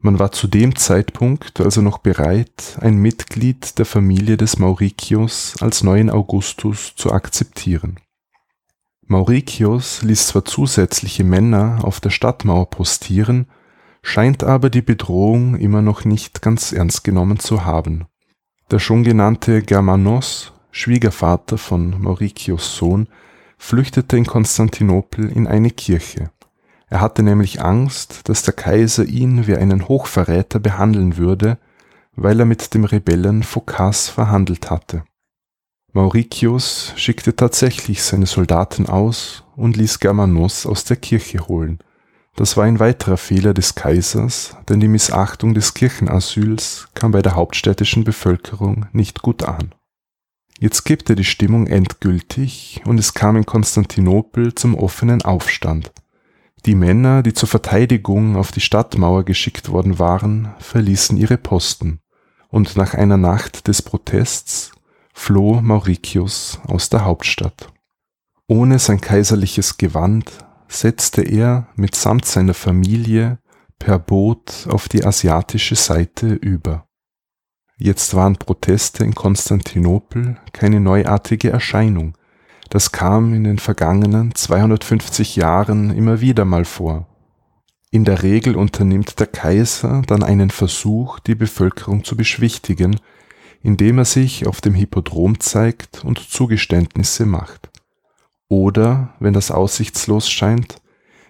[0.00, 5.82] Man war zu dem Zeitpunkt also noch bereit, ein Mitglied der Familie des Mauricius als
[5.82, 7.98] neuen Augustus zu akzeptieren.
[9.06, 13.46] Mauricius ließ zwar zusätzliche Männer auf der Stadtmauer postieren,
[14.02, 18.06] scheint aber die Bedrohung immer noch nicht ganz ernst genommen zu haben.
[18.70, 23.08] Der schon genannte Germanos, Schwiegervater von Mauricius Sohn,
[23.56, 26.30] flüchtete in Konstantinopel in eine Kirche.
[26.90, 31.56] Er hatte nämlich Angst, dass der Kaiser ihn wie einen Hochverräter behandeln würde,
[32.14, 35.04] weil er mit dem Rebellen Phocas verhandelt hatte.
[35.94, 41.78] Mauricius schickte tatsächlich seine Soldaten aus und ließ Germanos aus der Kirche holen.
[42.38, 47.34] Das war ein weiterer Fehler des Kaisers, denn die Missachtung des Kirchenasyls kam bei der
[47.34, 49.74] hauptstädtischen Bevölkerung nicht gut an.
[50.60, 55.90] Jetzt kippte die Stimmung endgültig und es kam in Konstantinopel zum offenen Aufstand.
[56.64, 61.98] Die Männer, die zur Verteidigung auf die Stadtmauer geschickt worden waren, verließen ihre Posten,
[62.50, 64.70] und nach einer Nacht des Protests
[65.12, 67.72] floh Mauricius aus der Hauptstadt.
[68.46, 70.30] Ohne sein kaiserliches Gewand
[70.68, 73.38] setzte er mitsamt seiner Familie
[73.78, 76.86] per Boot auf die asiatische Seite über.
[77.78, 82.16] Jetzt waren Proteste in Konstantinopel keine neuartige Erscheinung,
[82.70, 87.06] das kam in den vergangenen 250 Jahren immer wieder mal vor.
[87.90, 93.00] In der Regel unternimmt der Kaiser dann einen Versuch, die Bevölkerung zu beschwichtigen,
[93.62, 97.70] indem er sich auf dem Hippodrom zeigt und Zugeständnisse macht.
[98.48, 100.80] Oder, wenn das aussichtslos scheint,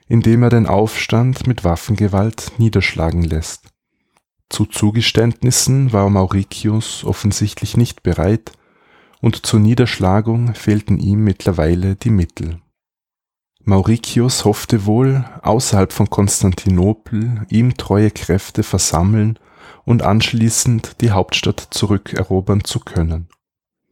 [0.06, 3.64] indem er den Aufstand mit Waffengewalt niederschlagen lässt.
[4.48, 8.52] Zu Zugeständnissen war Mauricius offensichtlich nicht bereit,
[9.20, 12.60] und zur Niederschlagung fehlten ihm mittlerweile die Mittel.
[13.64, 19.38] Mauricius hoffte wohl, außerhalb von Konstantinopel ihm treue Kräfte versammeln
[19.84, 23.28] und anschließend die Hauptstadt zurückerobern zu können.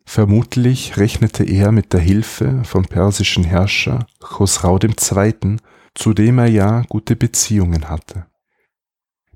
[0.08, 5.56] Vermutlich rechnete er mit der Hilfe vom persischen Herrscher Chosrau II.,
[5.94, 8.26] zu dem er ja gute Beziehungen hatte.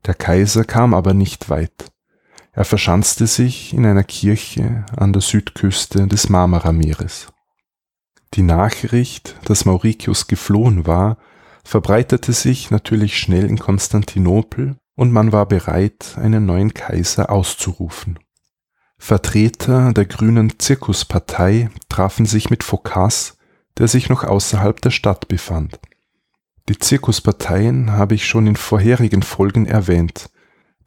[0.06, 1.90] Der Kaiser kam aber nicht weit.
[2.52, 7.28] Er verschanzte sich in einer Kirche an der Südküste des Marmarameeres.
[8.34, 11.18] Die Nachricht, dass Mauricius geflohen war,
[11.64, 18.18] verbreitete sich natürlich schnell in Konstantinopel und man war bereit, einen neuen Kaiser auszurufen.
[19.02, 23.38] Vertreter der grünen Zirkuspartei trafen sich mit Phocas,
[23.78, 25.80] der sich noch außerhalb der Stadt befand.
[26.68, 30.30] Die Zirkusparteien habe ich schon in vorherigen Folgen erwähnt,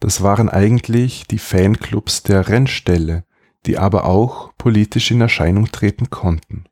[0.00, 3.24] das waren eigentlich die Fanclubs der Rennställe,
[3.66, 6.64] die aber auch politisch in Erscheinung treten konnten.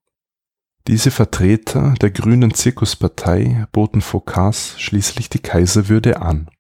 [0.86, 6.50] Diese Vertreter der grünen Zirkuspartei boten Phocas schließlich die Kaiserwürde an.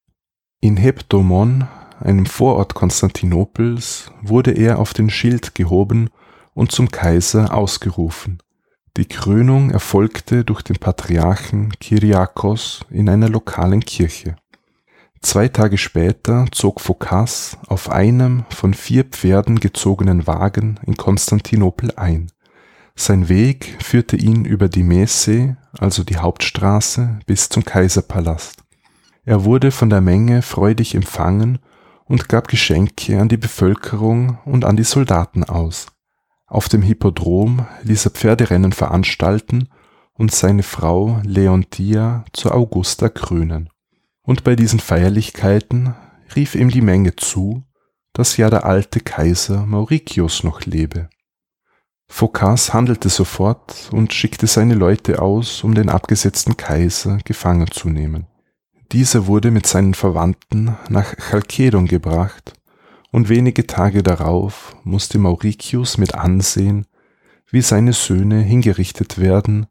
[0.60, 1.68] In Hebdomon,
[2.02, 6.10] einem Vorort Konstantinopels, wurde er auf den Schild gehoben
[6.54, 8.38] und zum Kaiser ausgerufen.
[8.96, 14.36] Die Krönung erfolgte durch den Patriarchen Kyriakos in einer lokalen Kirche.
[15.22, 22.30] Zwei Tage später zog Phocas auf einem von vier Pferden gezogenen Wagen in Konstantinopel ein.
[22.96, 28.62] Sein Weg führte ihn über die Messe, also die Hauptstraße, bis zum Kaiserpalast.
[29.24, 31.60] Er wurde von der Menge freudig empfangen
[32.12, 35.86] und gab Geschenke an die Bevölkerung und an die Soldaten aus.
[36.46, 39.70] Auf dem Hippodrom ließ er Pferderennen veranstalten
[40.12, 43.70] und seine Frau Leontia zur Augusta krönen
[44.24, 45.94] und bei diesen Feierlichkeiten
[46.36, 47.64] rief ihm die Menge zu,
[48.12, 51.08] dass ja der alte Kaiser Mauricius noch lebe.
[52.08, 58.26] Phocas handelte sofort und schickte seine Leute aus, um den abgesetzten Kaiser gefangen zu nehmen.
[58.92, 62.52] Dieser wurde mit seinen Verwandten nach Chalkedon gebracht
[63.10, 66.86] und wenige Tage darauf musste Mauricius mit ansehen,
[67.50, 69.66] wie seine Söhne hingerichtet werden,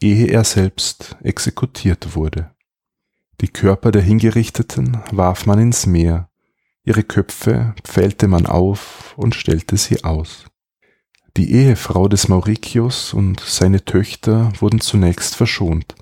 [0.00, 2.52] ehe er selbst exekutiert wurde.
[3.40, 6.28] Die Körper der Hingerichteten warf man ins Meer,
[6.84, 10.44] ihre Köpfe pfählte man auf und stellte sie aus.
[11.36, 15.96] Die Ehefrau des Mauricius und seine Töchter wurden zunächst verschont,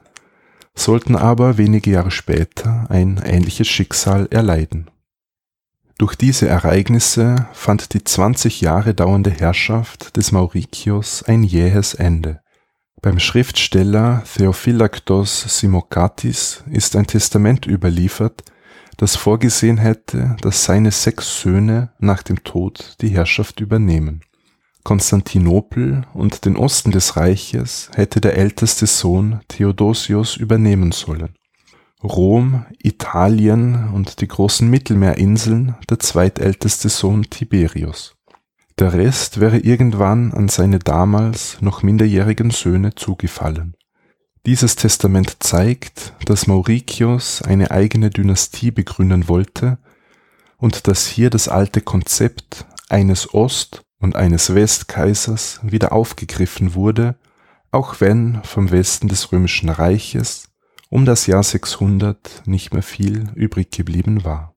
[0.74, 4.90] sollten aber wenige Jahre später ein ähnliches Schicksal erleiden.
[5.98, 12.40] Durch diese Ereignisse fand die 20 Jahre dauernde Herrschaft des Mauricius ein jähes Ende.
[13.02, 18.44] Beim Schriftsteller Theophylaktos Simokatis ist ein Testament überliefert,
[18.96, 24.22] das vorgesehen hätte, dass seine sechs Söhne nach dem Tod die Herrschaft übernehmen.
[24.82, 31.34] Konstantinopel und den Osten des Reiches hätte der älteste Sohn Theodosius übernehmen sollen.
[32.02, 38.14] Rom, Italien und die großen Mittelmeerinseln der zweitälteste Sohn Tiberius.
[38.78, 43.74] Der Rest wäre irgendwann an seine damals noch minderjährigen Söhne zugefallen.
[44.46, 49.76] Dieses Testament zeigt, dass Mauricius eine eigene Dynastie begründen wollte
[50.56, 57.16] und dass hier das alte Konzept eines Ost- und eines Westkaisers wieder aufgegriffen wurde,
[57.70, 60.48] auch wenn vom Westen des römischen Reiches
[60.88, 64.54] um das Jahr 600 nicht mehr viel übrig geblieben war.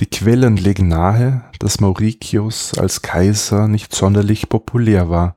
[0.00, 5.36] Die Quellen legen nahe, dass Mauricius als Kaiser nicht sonderlich populär war,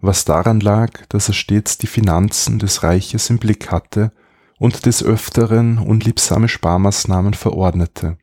[0.00, 4.10] was daran lag, dass er stets die Finanzen des Reiches im Blick hatte
[4.58, 8.18] und des Öfteren unliebsame Sparmaßnahmen verordnete.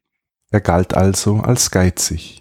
[0.51, 2.38] Er galt also als geizig.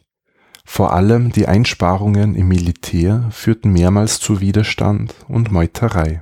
[0.71, 6.21] Vor allem die Einsparungen im Militär führten mehrmals zu Widerstand und Meuterei.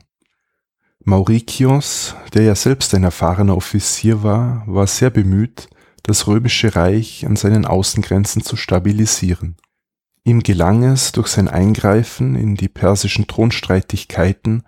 [1.04, 5.68] Mauricius, der ja selbst ein erfahrener Offizier war, war sehr bemüht,
[6.04, 9.56] das römische Reich an seinen Außengrenzen zu stabilisieren.
[10.24, 14.62] Ihm gelang es durch sein Eingreifen in die persischen Thronstreitigkeiten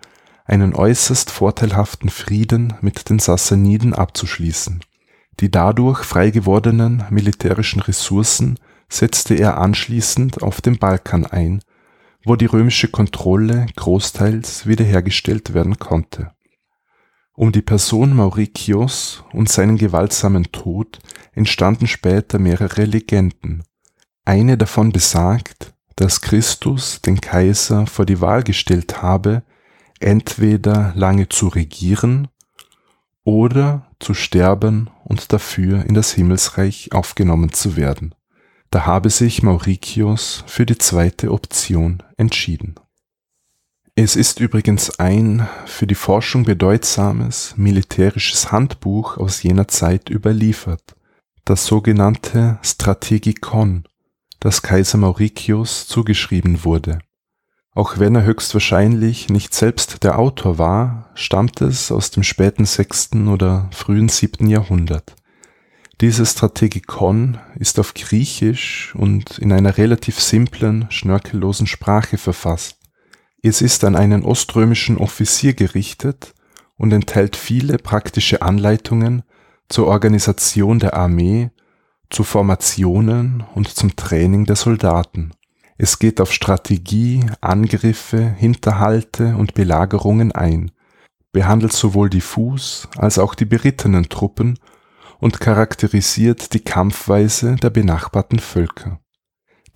[0.45, 4.81] einen äußerst vorteilhaften Frieden mit den Sassaniden abzuschließen.
[5.41, 8.59] Die dadurch frei gewordenen militärischen Ressourcen
[8.89, 11.62] setzte er anschließend auf dem Balkan ein,
[12.24, 16.32] wo die römische Kontrolle großteils wiederhergestellt werden konnte.
[17.32, 20.99] Um die Person Mauricius und seinen gewaltsamen Tod
[21.32, 23.62] entstanden später mehrere Legenden.
[24.24, 29.43] Eine davon besagt, dass Christus den Kaiser vor die Wahl gestellt habe,
[30.01, 32.28] entweder lange zu regieren
[33.24, 38.14] oder zu sterben und dafür in das Himmelsreich aufgenommen zu werden.
[38.71, 42.75] Da habe sich Mauricius für die zweite Option entschieden.
[43.95, 50.95] Es ist übrigens ein für die Forschung bedeutsames militärisches Handbuch aus jener Zeit überliefert,
[51.45, 53.85] das sogenannte Strategikon,
[54.39, 57.01] das Kaiser Mauricius zugeschrieben wurde.
[57.75, 63.29] Auch wenn er höchstwahrscheinlich nicht selbst der Autor war, stammt es aus dem späten sechsten
[63.29, 65.16] oder frühen siebten Jahrhundert.
[66.01, 72.79] Dieses Strategikon ist auf Griechisch und in einer relativ simplen, schnörkellosen Sprache verfasst.
[73.43, 76.35] Es ist an einen oströmischen Offizier gerichtet
[76.77, 79.25] und enthält viele praktische Anleitungen
[79.69, 81.51] zur Organisation der Armee,
[82.11, 85.33] zu Formationen und zum Training der Soldaten.
[85.79, 90.71] Es geht auf Strategie, Angriffe, Hinterhalte und Belagerungen ein,
[91.33, 94.61] behandelt sowohl die Fuß- als auch die berittenen Truppen
[95.21, 99.01] und charakterisiert die Kampfweise der benachbarten Völker.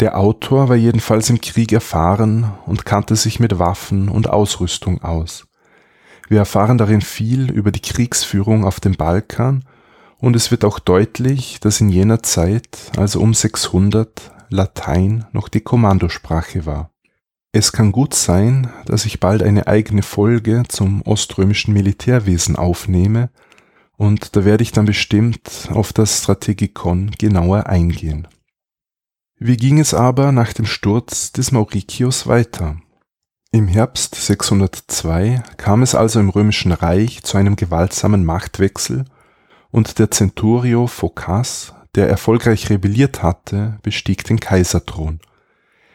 [0.00, 5.46] Der Autor war jedenfalls im Krieg erfahren und kannte sich mit Waffen und Ausrüstung aus.
[6.28, 9.64] Wir erfahren darin viel über die Kriegsführung auf dem Balkan
[10.18, 15.60] und es wird auch deutlich, dass in jener Zeit, also um 600, Latein noch die
[15.60, 16.90] Kommandosprache war.
[17.52, 23.30] Es kann gut sein, dass ich bald eine eigene Folge zum oströmischen Militärwesen aufnehme,
[24.02, 28.26] und da werde ich dann bestimmt auf das Strategikon genauer eingehen.
[29.38, 32.78] Wie ging es aber nach dem Sturz des Mauricius weiter?
[33.52, 39.04] Im Herbst 602 kam es also im römischen Reich zu einem gewaltsamen Machtwechsel
[39.70, 45.20] und der Centurio Phocas, der erfolgreich rebelliert hatte, bestieg den Kaiserthron.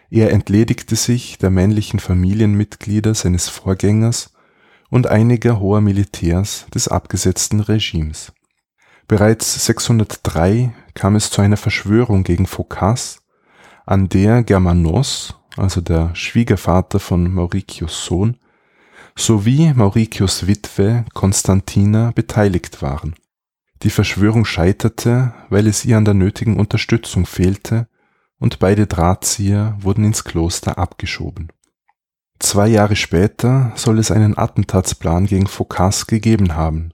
[0.10, 4.32] Er entledigte sich der männlichen Familienmitglieder seines Vorgängers
[4.90, 8.32] und einiger hoher Militärs des abgesetzten Regimes.
[9.08, 13.20] Bereits 603 kam es zu einer Verschwörung gegen Phocas,
[13.86, 18.38] an der Germanos, also der Schwiegervater von Mauricius Sohn,
[19.16, 23.16] sowie Mauricius Witwe Constantina beteiligt waren.
[23.84, 27.88] Die Verschwörung scheiterte, weil es ihr an der nötigen Unterstützung fehlte
[28.40, 31.52] und beide Drahtzieher wurden ins Kloster abgeschoben.
[32.40, 36.92] Zwei Jahre später soll es einen Attentatsplan gegen Phocas gegeben haben.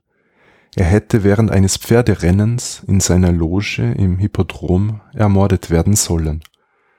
[0.76, 6.44] Er hätte während eines Pferderennens in seiner Loge im Hippodrom ermordet werden sollen.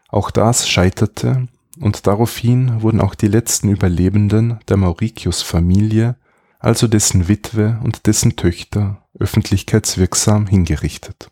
[0.08, 1.48] Auch das scheiterte
[1.80, 6.16] und daraufhin wurden auch die letzten Überlebenden der Mauritius-Familie,
[6.60, 11.30] also dessen Witwe und dessen Töchter, öffentlichkeitswirksam hingerichtet.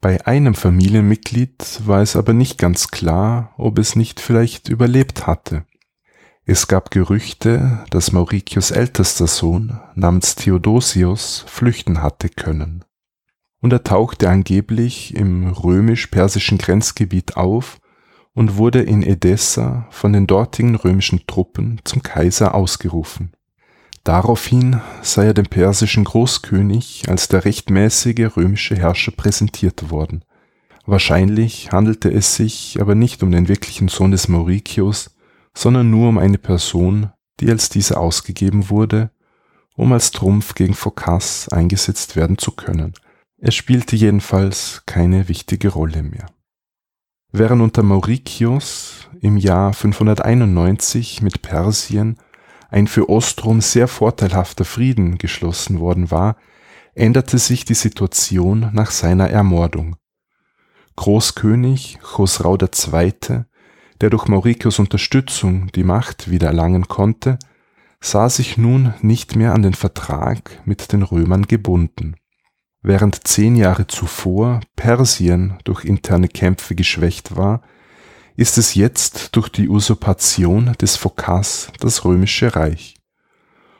[0.00, 5.64] Bei einem Familienmitglied war es aber nicht ganz klar, ob es nicht vielleicht überlebt hatte.
[6.44, 12.84] Es gab Gerüchte, dass Mauritius ältester Sohn namens Theodosius flüchten hatte können.
[13.60, 17.78] Und er tauchte angeblich im römisch-persischen Grenzgebiet auf
[18.34, 23.32] und wurde in Edessa von den dortigen römischen Truppen zum Kaiser ausgerufen.
[24.02, 30.24] Daraufhin sei er dem persischen Großkönig als der rechtmäßige römische Herrscher präsentiert worden.
[30.86, 35.11] Wahrscheinlich handelte es sich aber nicht um den wirklichen Sohn des Mauritius,
[35.54, 39.10] sondern nur um eine Person, die als dieser ausgegeben wurde,
[39.76, 42.94] um als Trumpf gegen Phocas eingesetzt werden zu können.
[43.38, 46.26] Er spielte jedenfalls keine wichtige Rolle mehr.
[47.32, 52.18] Während unter Mauritius im Jahr 591 mit Persien
[52.70, 56.36] ein für Ostrom sehr vorteilhafter Frieden geschlossen worden war,
[56.94, 59.96] änderte sich die Situation nach seiner Ermordung.
[60.96, 63.44] Großkönig Chosrau II.,
[64.02, 67.38] der durch Mauritius Unterstützung die Macht wieder erlangen konnte,
[68.00, 72.16] sah sich nun nicht mehr an den Vertrag mit den Römern gebunden
[72.82, 77.62] Während zehn Jahre zuvor Persien durch interne Kämpfe geschwächt war,
[78.34, 82.96] ist es jetzt durch die Usurpation des Phocas das römische Reich.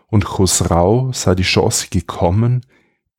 [0.06, 2.64] Und Chosrau sah die Chance gekommen,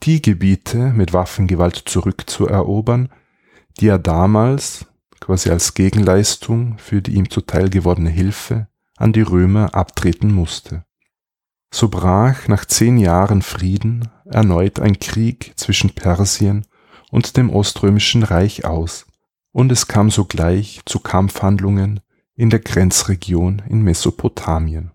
[0.04, 3.10] die Gebiete mit Waffengewalt zurückzuerobern,
[3.80, 4.86] die er damals,
[5.24, 8.68] quasi als Gegenleistung für die ihm zuteil gewordene Hilfe,
[8.98, 10.84] an die Römer abtreten musste.
[11.74, 16.68] So brach nach zehn Jahren Frieden erneut ein Krieg zwischen Persien
[17.10, 19.06] und dem Oströmischen Reich aus,
[19.54, 22.02] und es kam sogleich zu Kampfhandlungen
[22.36, 24.92] in der Grenzregion in Mesopotamien.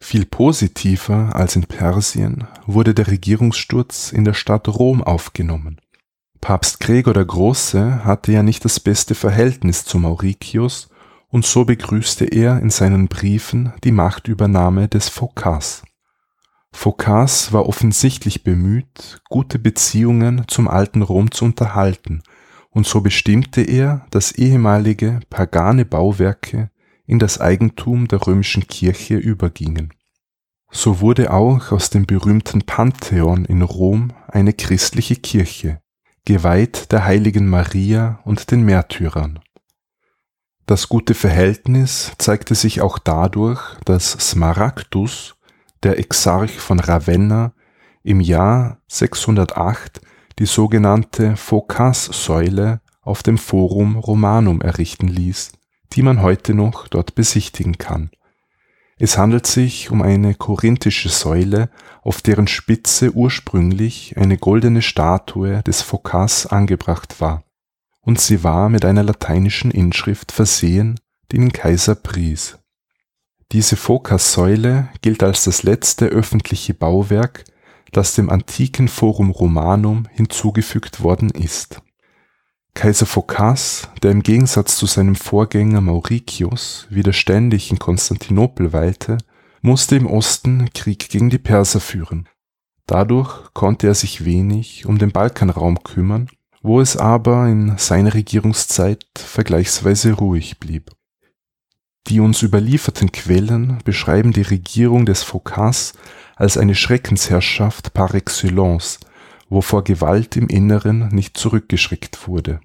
[0.00, 5.80] Viel positiver als in Persien wurde der Regierungssturz in der Stadt Rom aufgenommen.
[6.40, 10.88] Papst Gregor der Große hatte ja nicht das beste Verhältnis zu Mauritius
[11.28, 15.82] und so begrüßte er in seinen Briefen die Machtübernahme des Phocas.
[16.72, 22.22] Phocas war offensichtlich bemüht, gute Beziehungen zum alten Rom zu unterhalten,
[22.70, 26.70] und so bestimmte er, dass ehemalige pagane Bauwerke
[27.06, 29.94] in das Eigentum der römischen Kirche übergingen.
[30.70, 35.80] So wurde auch aus dem berühmten Pantheon in Rom eine christliche Kirche,
[36.26, 39.38] geweiht der heiligen Maria und den Märtyrern.
[40.66, 45.36] Das gute Verhältnis zeigte sich auch dadurch, dass Smaragdus,
[45.84, 47.52] der Exarch von Ravenna,
[48.02, 50.00] im Jahr 608
[50.38, 55.52] die sogenannte Phocas-Säule auf dem Forum Romanum errichten ließ,
[55.92, 58.10] die man heute noch dort besichtigen kann.
[58.98, 61.68] Es handelt sich um eine korinthische Säule,
[62.02, 67.42] auf deren Spitze ursprünglich eine goldene Statue des Phocas angebracht war
[68.06, 70.98] und sie war mit einer lateinischen Inschrift versehen,
[71.32, 72.56] die den Kaiser pries.
[73.52, 77.44] Diese Phocas-Säule gilt als das letzte öffentliche Bauwerk,
[77.92, 81.82] das dem antiken Forum Romanum hinzugefügt worden ist.
[82.76, 89.18] Kaiser Phocas, der im Gegensatz zu seinem Vorgänger Mauritius wieder ständig in Konstantinopel weilte,
[89.60, 92.28] musste im Osten Krieg gegen die Perser führen.
[92.86, 96.28] Dadurch konnte er sich wenig um den Balkanraum kümmern
[96.66, 100.90] wo es aber in seiner Regierungszeit vergleichsweise ruhig blieb.
[102.08, 105.92] Die uns überlieferten Quellen beschreiben die Regierung des Phocas
[106.34, 108.98] als eine Schreckensherrschaft par excellence,
[109.48, 112.60] wo vor Gewalt im Inneren nicht zurückgeschreckt wurde.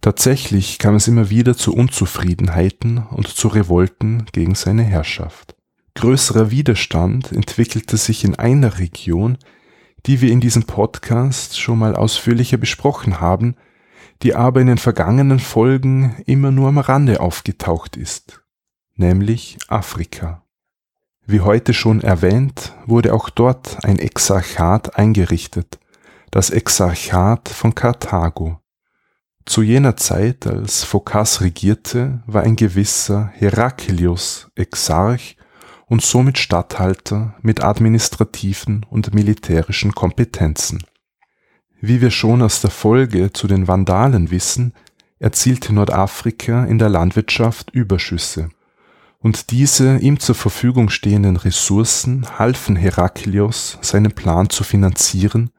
[0.00, 5.56] Tatsächlich kam es immer wieder zu Unzufriedenheiten und zu Revolten gegen seine Herrschaft.
[5.94, 9.38] Größerer Widerstand entwickelte sich in einer Region,
[10.04, 13.56] die wir in diesem Podcast schon mal ausführlicher besprochen haben,
[14.22, 18.42] die aber in den vergangenen Folgen immer nur am Rande aufgetaucht ist,
[18.94, 20.45] nämlich Afrika.
[21.28, 25.80] Wie heute schon erwähnt, wurde auch dort ein Exarchat eingerichtet,
[26.30, 28.60] das Exarchat von Karthago.
[29.44, 35.36] Zu jener Zeit, als Phocas regierte, war ein gewisser Heraklius Exarch
[35.86, 40.84] und somit Statthalter mit administrativen und militärischen Kompetenzen.
[41.80, 44.74] Wie wir schon aus der Folge zu den Vandalen wissen,
[45.18, 48.50] erzielte Nordafrika in der Landwirtschaft Überschüsse,
[49.20, 55.50] und diese ihm zur Verfügung stehenden Ressourcen halfen Heraklios, seinen Plan zu finanzieren,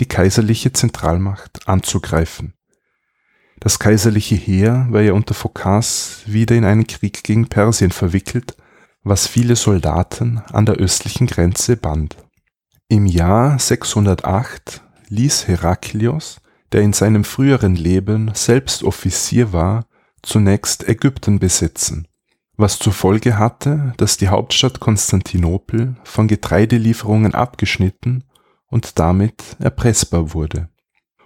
[0.00, 2.54] die kaiserliche Zentralmacht anzugreifen.
[3.60, 8.56] Das kaiserliche Heer war ja unter Phokas wieder in einen Krieg gegen Persien verwickelt,
[9.02, 12.16] was viele Soldaten an der östlichen Grenze band.
[12.88, 16.40] Im Jahr 608 ließ Heraklios,
[16.72, 19.86] der in seinem früheren Leben selbst Offizier war,
[20.22, 22.06] zunächst Ägypten besetzen,
[22.58, 28.24] was zur Folge hatte, dass die Hauptstadt Konstantinopel von Getreidelieferungen abgeschnitten
[28.66, 30.68] und damit erpressbar wurde.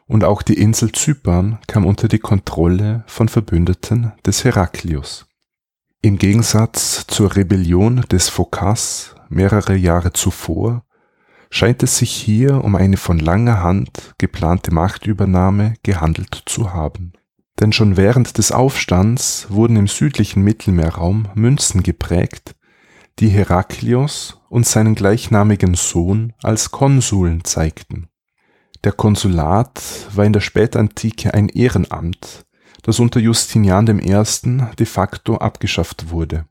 [0.06, 5.26] Und auch die Insel Zypern kam unter die Kontrolle von Verbündeten des Heraklius.
[6.02, 10.84] Im Gegensatz zur Rebellion des Phokas mehrere Jahre zuvor
[11.48, 17.12] scheint es sich hier um eine von langer Hand geplante Machtübernahme gehandelt zu haben.
[17.62, 22.56] Denn schon während des Aufstands wurden im südlichen Mittelmeerraum Münzen geprägt,
[23.20, 28.08] die Heraklios und seinen gleichnamigen Sohn als Konsuln zeigten.
[28.82, 29.80] Der Konsulat
[30.12, 32.46] war in der Spätantike ein Ehrenamt,
[32.82, 34.24] das unter Justinian I.
[34.76, 36.46] de facto abgeschafft wurde.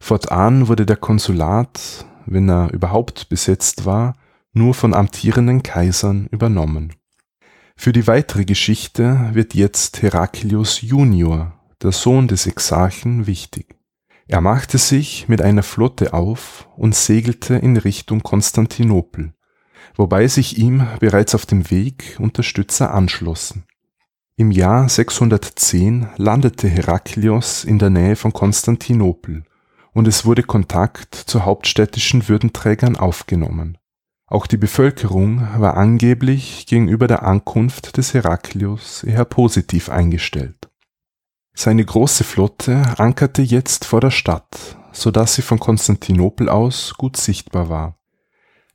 [0.00, 4.16] Fortan wurde der Konsulat, wenn er überhaupt besetzt war,
[4.52, 6.92] nur von amtierenden Kaisern übernommen.
[7.76, 11.52] Für die weitere Geschichte wird jetzt Heraklius Junior,
[11.82, 13.76] der Sohn des Exarchen, wichtig.
[14.26, 19.34] Er machte sich mit einer Flotte auf und segelte in Richtung Konstantinopel,
[19.94, 23.64] wobei sich ihm bereits auf dem Weg Unterstützer anschlossen.
[24.36, 29.44] Im Jahr 610 landete Heraklios in der Nähe von Konstantinopel
[29.92, 33.78] und es wurde Kontakt zu hauptstädtischen Würdenträgern aufgenommen.
[34.28, 40.68] Auch die Bevölkerung war angeblich gegenüber der Ankunft des Heraklios eher positiv eingestellt.
[41.54, 47.16] Seine große Flotte ankerte jetzt vor der Stadt, so dass sie von Konstantinopel aus gut
[47.16, 47.98] sichtbar war.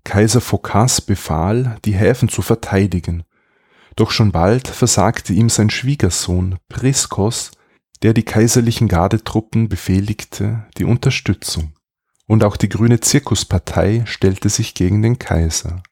[0.04, 3.24] Kaiser Phokas befahl, die Häfen zu verteidigen,
[3.95, 7.52] doch schon bald versagte ihm sein Schwiegersohn Priskos,
[8.02, 11.74] der die kaiserlichen Gardetruppen befehligte, die Unterstützung.
[12.32, 15.84] Und auch die grüne Zirkuspartei stellte sich gegen den Kaiser.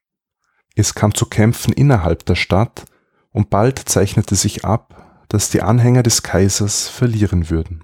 [0.73, 2.85] Es kam zu Kämpfen innerhalb der Stadt
[3.31, 7.83] und bald zeichnete sich ab, dass die Anhänger des Kaisers verlieren würden.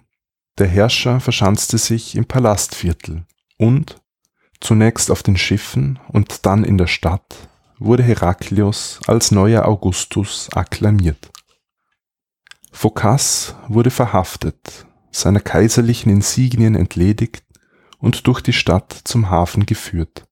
[0.57, 3.25] Der Herrscher verschanzte sich im Palastviertel
[3.57, 4.01] und,
[4.61, 11.29] zunächst auf den Schiffen und dann in der Stadt, wurde Heraklios als neuer Augustus akklamiert.
[12.71, 17.44] Phokas wurde verhaftet, seiner kaiserlichen Insignien entledigt
[17.99, 20.27] und durch die Stadt zum Hafen geführt.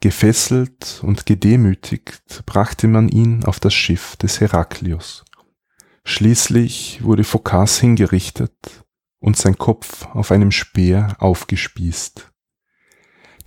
[0.00, 5.24] Gefesselt und gedemütigt brachte man ihn auf das Schiff des Heraklios.
[6.04, 8.84] Schließlich wurde Phokas hingerichtet
[9.18, 12.30] und sein Kopf auf einem Speer aufgespießt.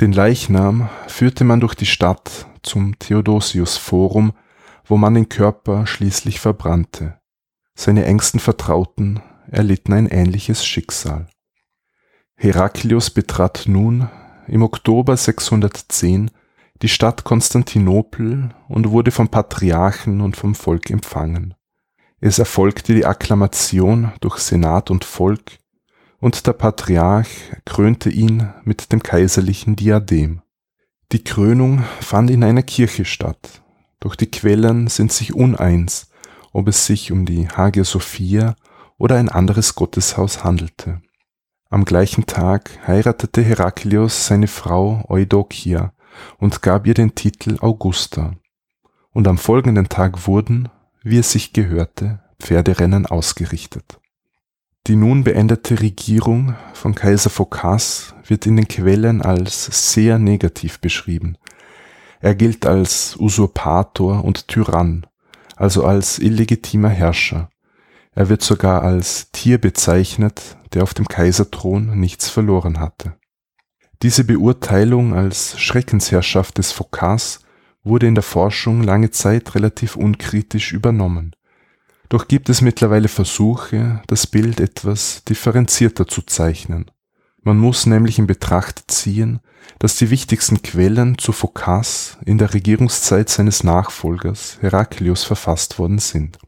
[0.02, 4.34] Den Leichnam führte man durch die Stadt zum Theodosius-Forum,
[4.86, 7.20] wo man den Körper schließlich verbrannte.
[7.76, 11.30] Seine engsten Vertrauten erlitten ein ähnliches Schicksal.
[12.42, 14.08] Heraklius betrat nun
[14.48, 16.32] im Oktober 610
[16.82, 21.54] die Stadt Konstantinopel und wurde vom Patriarchen und vom Volk empfangen.
[22.22, 25.60] Es erfolgte die Akklamation durch Senat und Volk,
[26.22, 27.28] und der Patriarch
[27.66, 30.42] krönte ihn mit dem kaiserlichen Diadem.
[31.12, 33.64] Die Krönung fand in einer Kirche statt,
[34.00, 36.10] doch die Quellen sind sich uneins,
[36.54, 38.56] ob es sich um die Hagia Sophia
[38.98, 41.02] oder ein anderes Gotteshaus handelte.
[41.72, 45.94] Am gleichen Tag heiratete Heraklios seine Frau Eudokia
[46.40, 48.34] und gab ihr den Titel Augusta.
[49.12, 50.70] Und am folgenden Tag wurden,
[51.04, 54.00] wie es sich gehörte, Pferderennen ausgerichtet.
[54.88, 61.38] Die nun beendete Regierung von Kaiser Phokas wird in den Quellen als sehr negativ beschrieben.
[62.20, 65.06] Er gilt als Usurpator und Tyrann,
[65.56, 67.52] also als illegitimer Herrscher.
[68.16, 73.16] Er wird sogar als Tier bezeichnet, der auf dem Kaiserthron nichts verloren hatte.
[74.02, 77.42] Diese Beurteilung als Schreckensherrschaft des Phokas
[77.84, 81.36] wurde in der Forschung lange Zeit relativ unkritisch übernommen.
[82.08, 86.90] Doch gibt es mittlerweile Versuche, das Bild etwas differenzierter zu zeichnen.
[87.42, 89.40] Man muss nämlich in Betracht ziehen,
[89.78, 96.40] dass die wichtigsten Quellen zu Phokas in der Regierungszeit seines Nachfolgers Heraklius verfasst worden sind.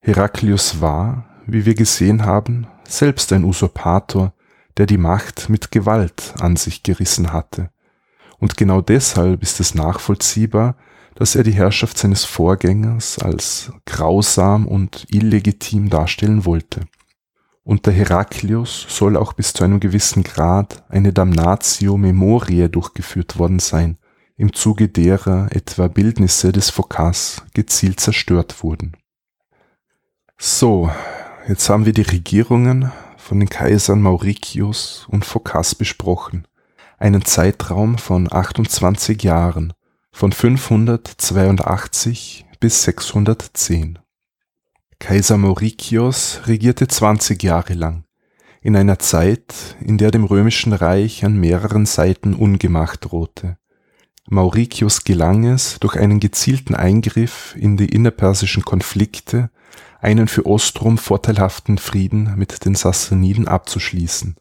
[0.00, 4.32] Heraklius war, wie wir gesehen haben, selbst ein Usurpator,
[4.76, 7.70] der die Macht mit Gewalt an sich gerissen hatte.
[8.38, 10.76] Und genau deshalb ist es nachvollziehbar,
[11.16, 16.82] dass er die Herrschaft seines Vorgängers als grausam und illegitim darstellen wollte.
[17.64, 23.98] Unter Heraklius soll auch bis zu einem gewissen Grad eine Damnatio Memoriae durchgeführt worden sein,
[24.36, 28.92] im Zuge derer etwa Bildnisse des Phocas gezielt zerstört wurden.
[30.40, 30.88] So,
[31.48, 36.46] jetzt haben wir die Regierungen von den Kaisern Mauricius und Phocas besprochen.
[36.96, 39.72] Einen Zeitraum von 28 Jahren,
[40.12, 43.98] von 582 bis 610.
[45.00, 48.04] Kaiser Mauricius regierte 20 Jahre lang,
[48.60, 53.58] in einer Zeit, in der dem römischen Reich an mehreren Seiten Ungemach drohte.
[54.28, 59.50] Mauricius gelang es, durch einen gezielten Eingriff in die innerpersischen Konflikte
[60.00, 64.36] einen für Ostrom vorteilhaften Frieden mit den Sassaniden abzuschließen.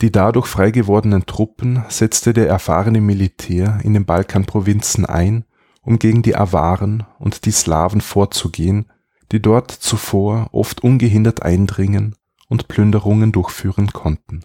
[0.00, 5.44] Die dadurch frei gewordenen Truppen setzte der erfahrene Militär in den Balkanprovinzen ein,
[5.82, 8.86] um gegen die Awaren und die Slawen vorzugehen,
[9.32, 12.16] die dort zuvor oft ungehindert eindringen
[12.48, 14.44] und Plünderungen durchführen konnten.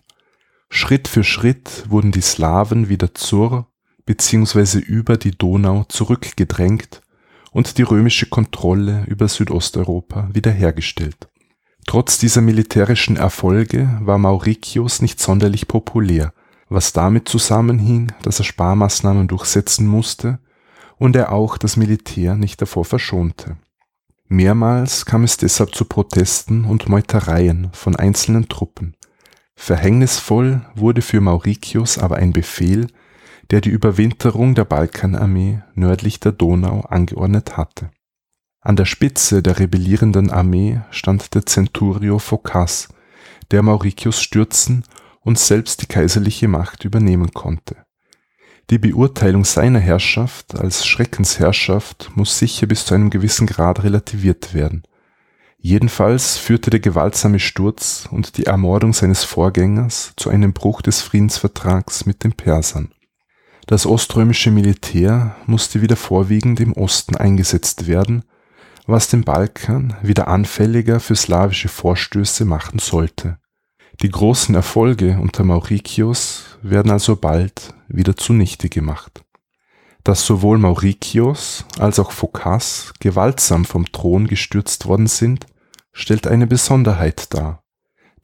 [0.69, 3.67] Schritt für Schritt wurden die Slawen wieder zur
[4.05, 4.79] bzw.
[4.79, 7.01] über die Donau zurückgedrängt
[7.51, 11.29] und die römische Kontrolle über Südosteuropa wiederhergestellt.
[11.87, 16.33] Trotz dieser militärischen Erfolge war Mauricius nicht sonderlich populär,
[16.69, 20.39] was damit zusammenhing, dass er Sparmaßnahmen durchsetzen musste
[20.97, 23.57] und er auch das Militär nicht davor verschonte.
[24.27, 28.95] Mehrmals kam es deshalb zu Protesten und Meutereien von einzelnen Truppen.
[29.55, 32.87] Verhängnisvoll wurde für Mauricius aber ein Befehl,
[33.51, 37.89] der die Überwinterung der Balkanarmee nördlich der Donau angeordnet hatte.
[38.61, 42.89] An der Spitze der rebellierenden Armee stand der Centurio Phocas,
[43.51, 44.83] der Mauricius stürzen
[45.21, 47.77] und selbst die kaiserliche Macht übernehmen konnte.
[48.69, 54.83] Die Beurteilung seiner Herrschaft als Schreckensherrschaft muss sicher bis zu einem gewissen Grad relativiert werden.
[55.57, 62.05] Jedenfalls führte der gewaltsame Sturz und die Ermordung seines Vorgängers zu einem Bruch des Friedensvertrags
[62.05, 62.93] mit den Persern.
[63.69, 68.23] Das oströmische Militär musste wieder vorwiegend im Osten eingesetzt werden,
[68.87, 73.37] was den Balkan wieder anfälliger für slawische Vorstöße machen sollte.
[74.01, 79.23] Die großen Erfolge unter Mauricius werden also bald wieder zunichte gemacht.
[80.03, 85.45] Dass sowohl Mauricius als auch Phocas gewaltsam vom Thron gestürzt worden sind,
[85.91, 87.61] stellt eine Besonderheit dar.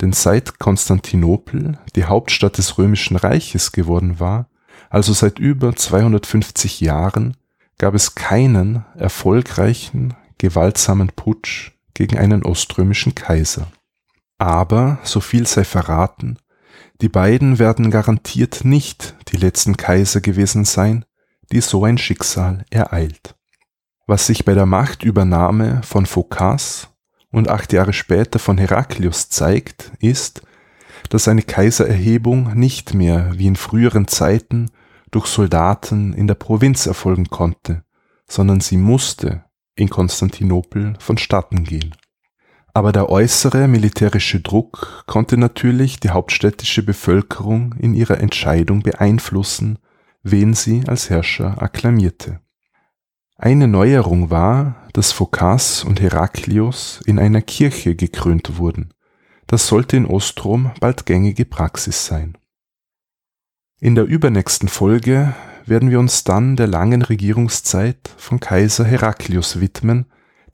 [0.02, 4.50] Denn seit Konstantinopel die Hauptstadt des römischen Reiches geworden war,
[4.90, 7.38] also seit über 250 Jahren,
[7.78, 13.68] gab es keinen erfolgreichen, gewaltsamen Putsch gegen einen oströmischen Kaiser.
[14.38, 16.38] Aber, so viel sei verraten,
[17.02, 21.06] die beiden werden garantiert nicht die letzten Kaiser gewesen sein,
[21.52, 23.36] die so ein Schicksal ereilt.
[24.08, 26.90] Was sich bei der Machtübernahme von Phocas
[27.32, 30.42] und acht Jahre später von Heraklius zeigt, ist,
[31.08, 34.72] dass eine Kaisererhebung nicht mehr wie in früheren Zeiten
[35.12, 37.84] durch Soldaten in der Provinz erfolgen konnte,
[38.28, 39.44] sondern sie musste
[39.76, 41.96] in Konstantinopel vonstatten gehen.
[42.74, 49.80] Aber der äußere militärische Druck konnte natürlich die hauptstädtische Bevölkerung in ihrer Entscheidung beeinflussen,
[50.24, 52.42] wen sie als Herrscher akklamierte.
[53.38, 58.94] Eine Neuerung war, dass Phocas und Heraklius in einer Kirche gekrönt wurden.
[59.48, 62.38] Das sollte in Ostrom bald gängige Praxis sein.
[63.80, 65.36] In der übernächsten Folge
[65.66, 70.06] werden wir uns dann der langen Regierungszeit von Kaiser Heraklius widmen,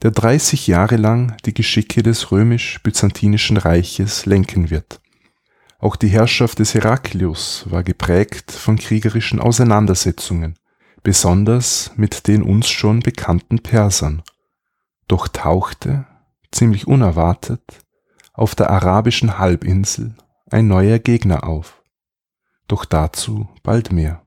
[0.02, 5.00] der 30 Jahre lang die Geschicke des römisch-byzantinischen Reiches lenken wird.
[5.78, 10.58] Auch die Herrschaft des Heraklius war geprägt von kriegerischen Auseinandersetzungen,
[11.02, 14.22] besonders mit den uns schon bekannten Persern.
[15.08, 16.06] Doch tauchte,
[16.50, 17.62] ziemlich unerwartet,
[18.32, 20.14] auf der arabischen Halbinsel
[20.50, 21.82] ein neuer Gegner auf.
[22.68, 24.22] Doch dazu bald mehr.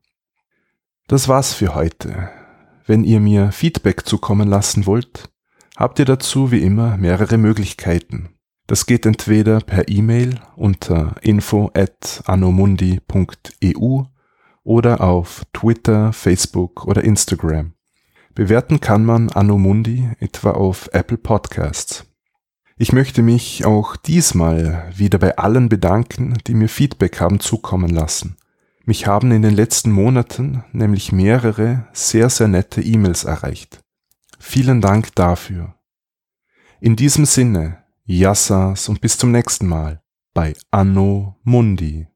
[1.08, 2.30] Das war's für heute.
[2.86, 5.30] Wenn ihr mir Feedback zukommen lassen wollt,
[5.76, 8.30] habt ihr dazu wie immer mehrere Möglichkeiten.
[8.68, 14.04] Das geht entweder per E-Mail unter info at anomundi.eu
[14.64, 17.74] oder auf Twitter, Facebook oder Instagram.
[18.34, 22.06] Bewerten kann man Anomundi etwa auf Apple Podcasts.
[22.78, 28.36] Ich möchte mich auch diesmal wieder bei allen bedanken, die mir Feedback haben zukommen lassen.
[28.84, 33.80] Mich haben in den letzten Monaten nämlich mehrere sehr, sehr nette E-Mails erreicht.
[34.40, 35.76] Vielen Dank dafür.
[36.82, 40.02] In diesem Sinne, Yassas und bis zum nächsten Mal
[40.34, 42.08] bei Anno Mundi.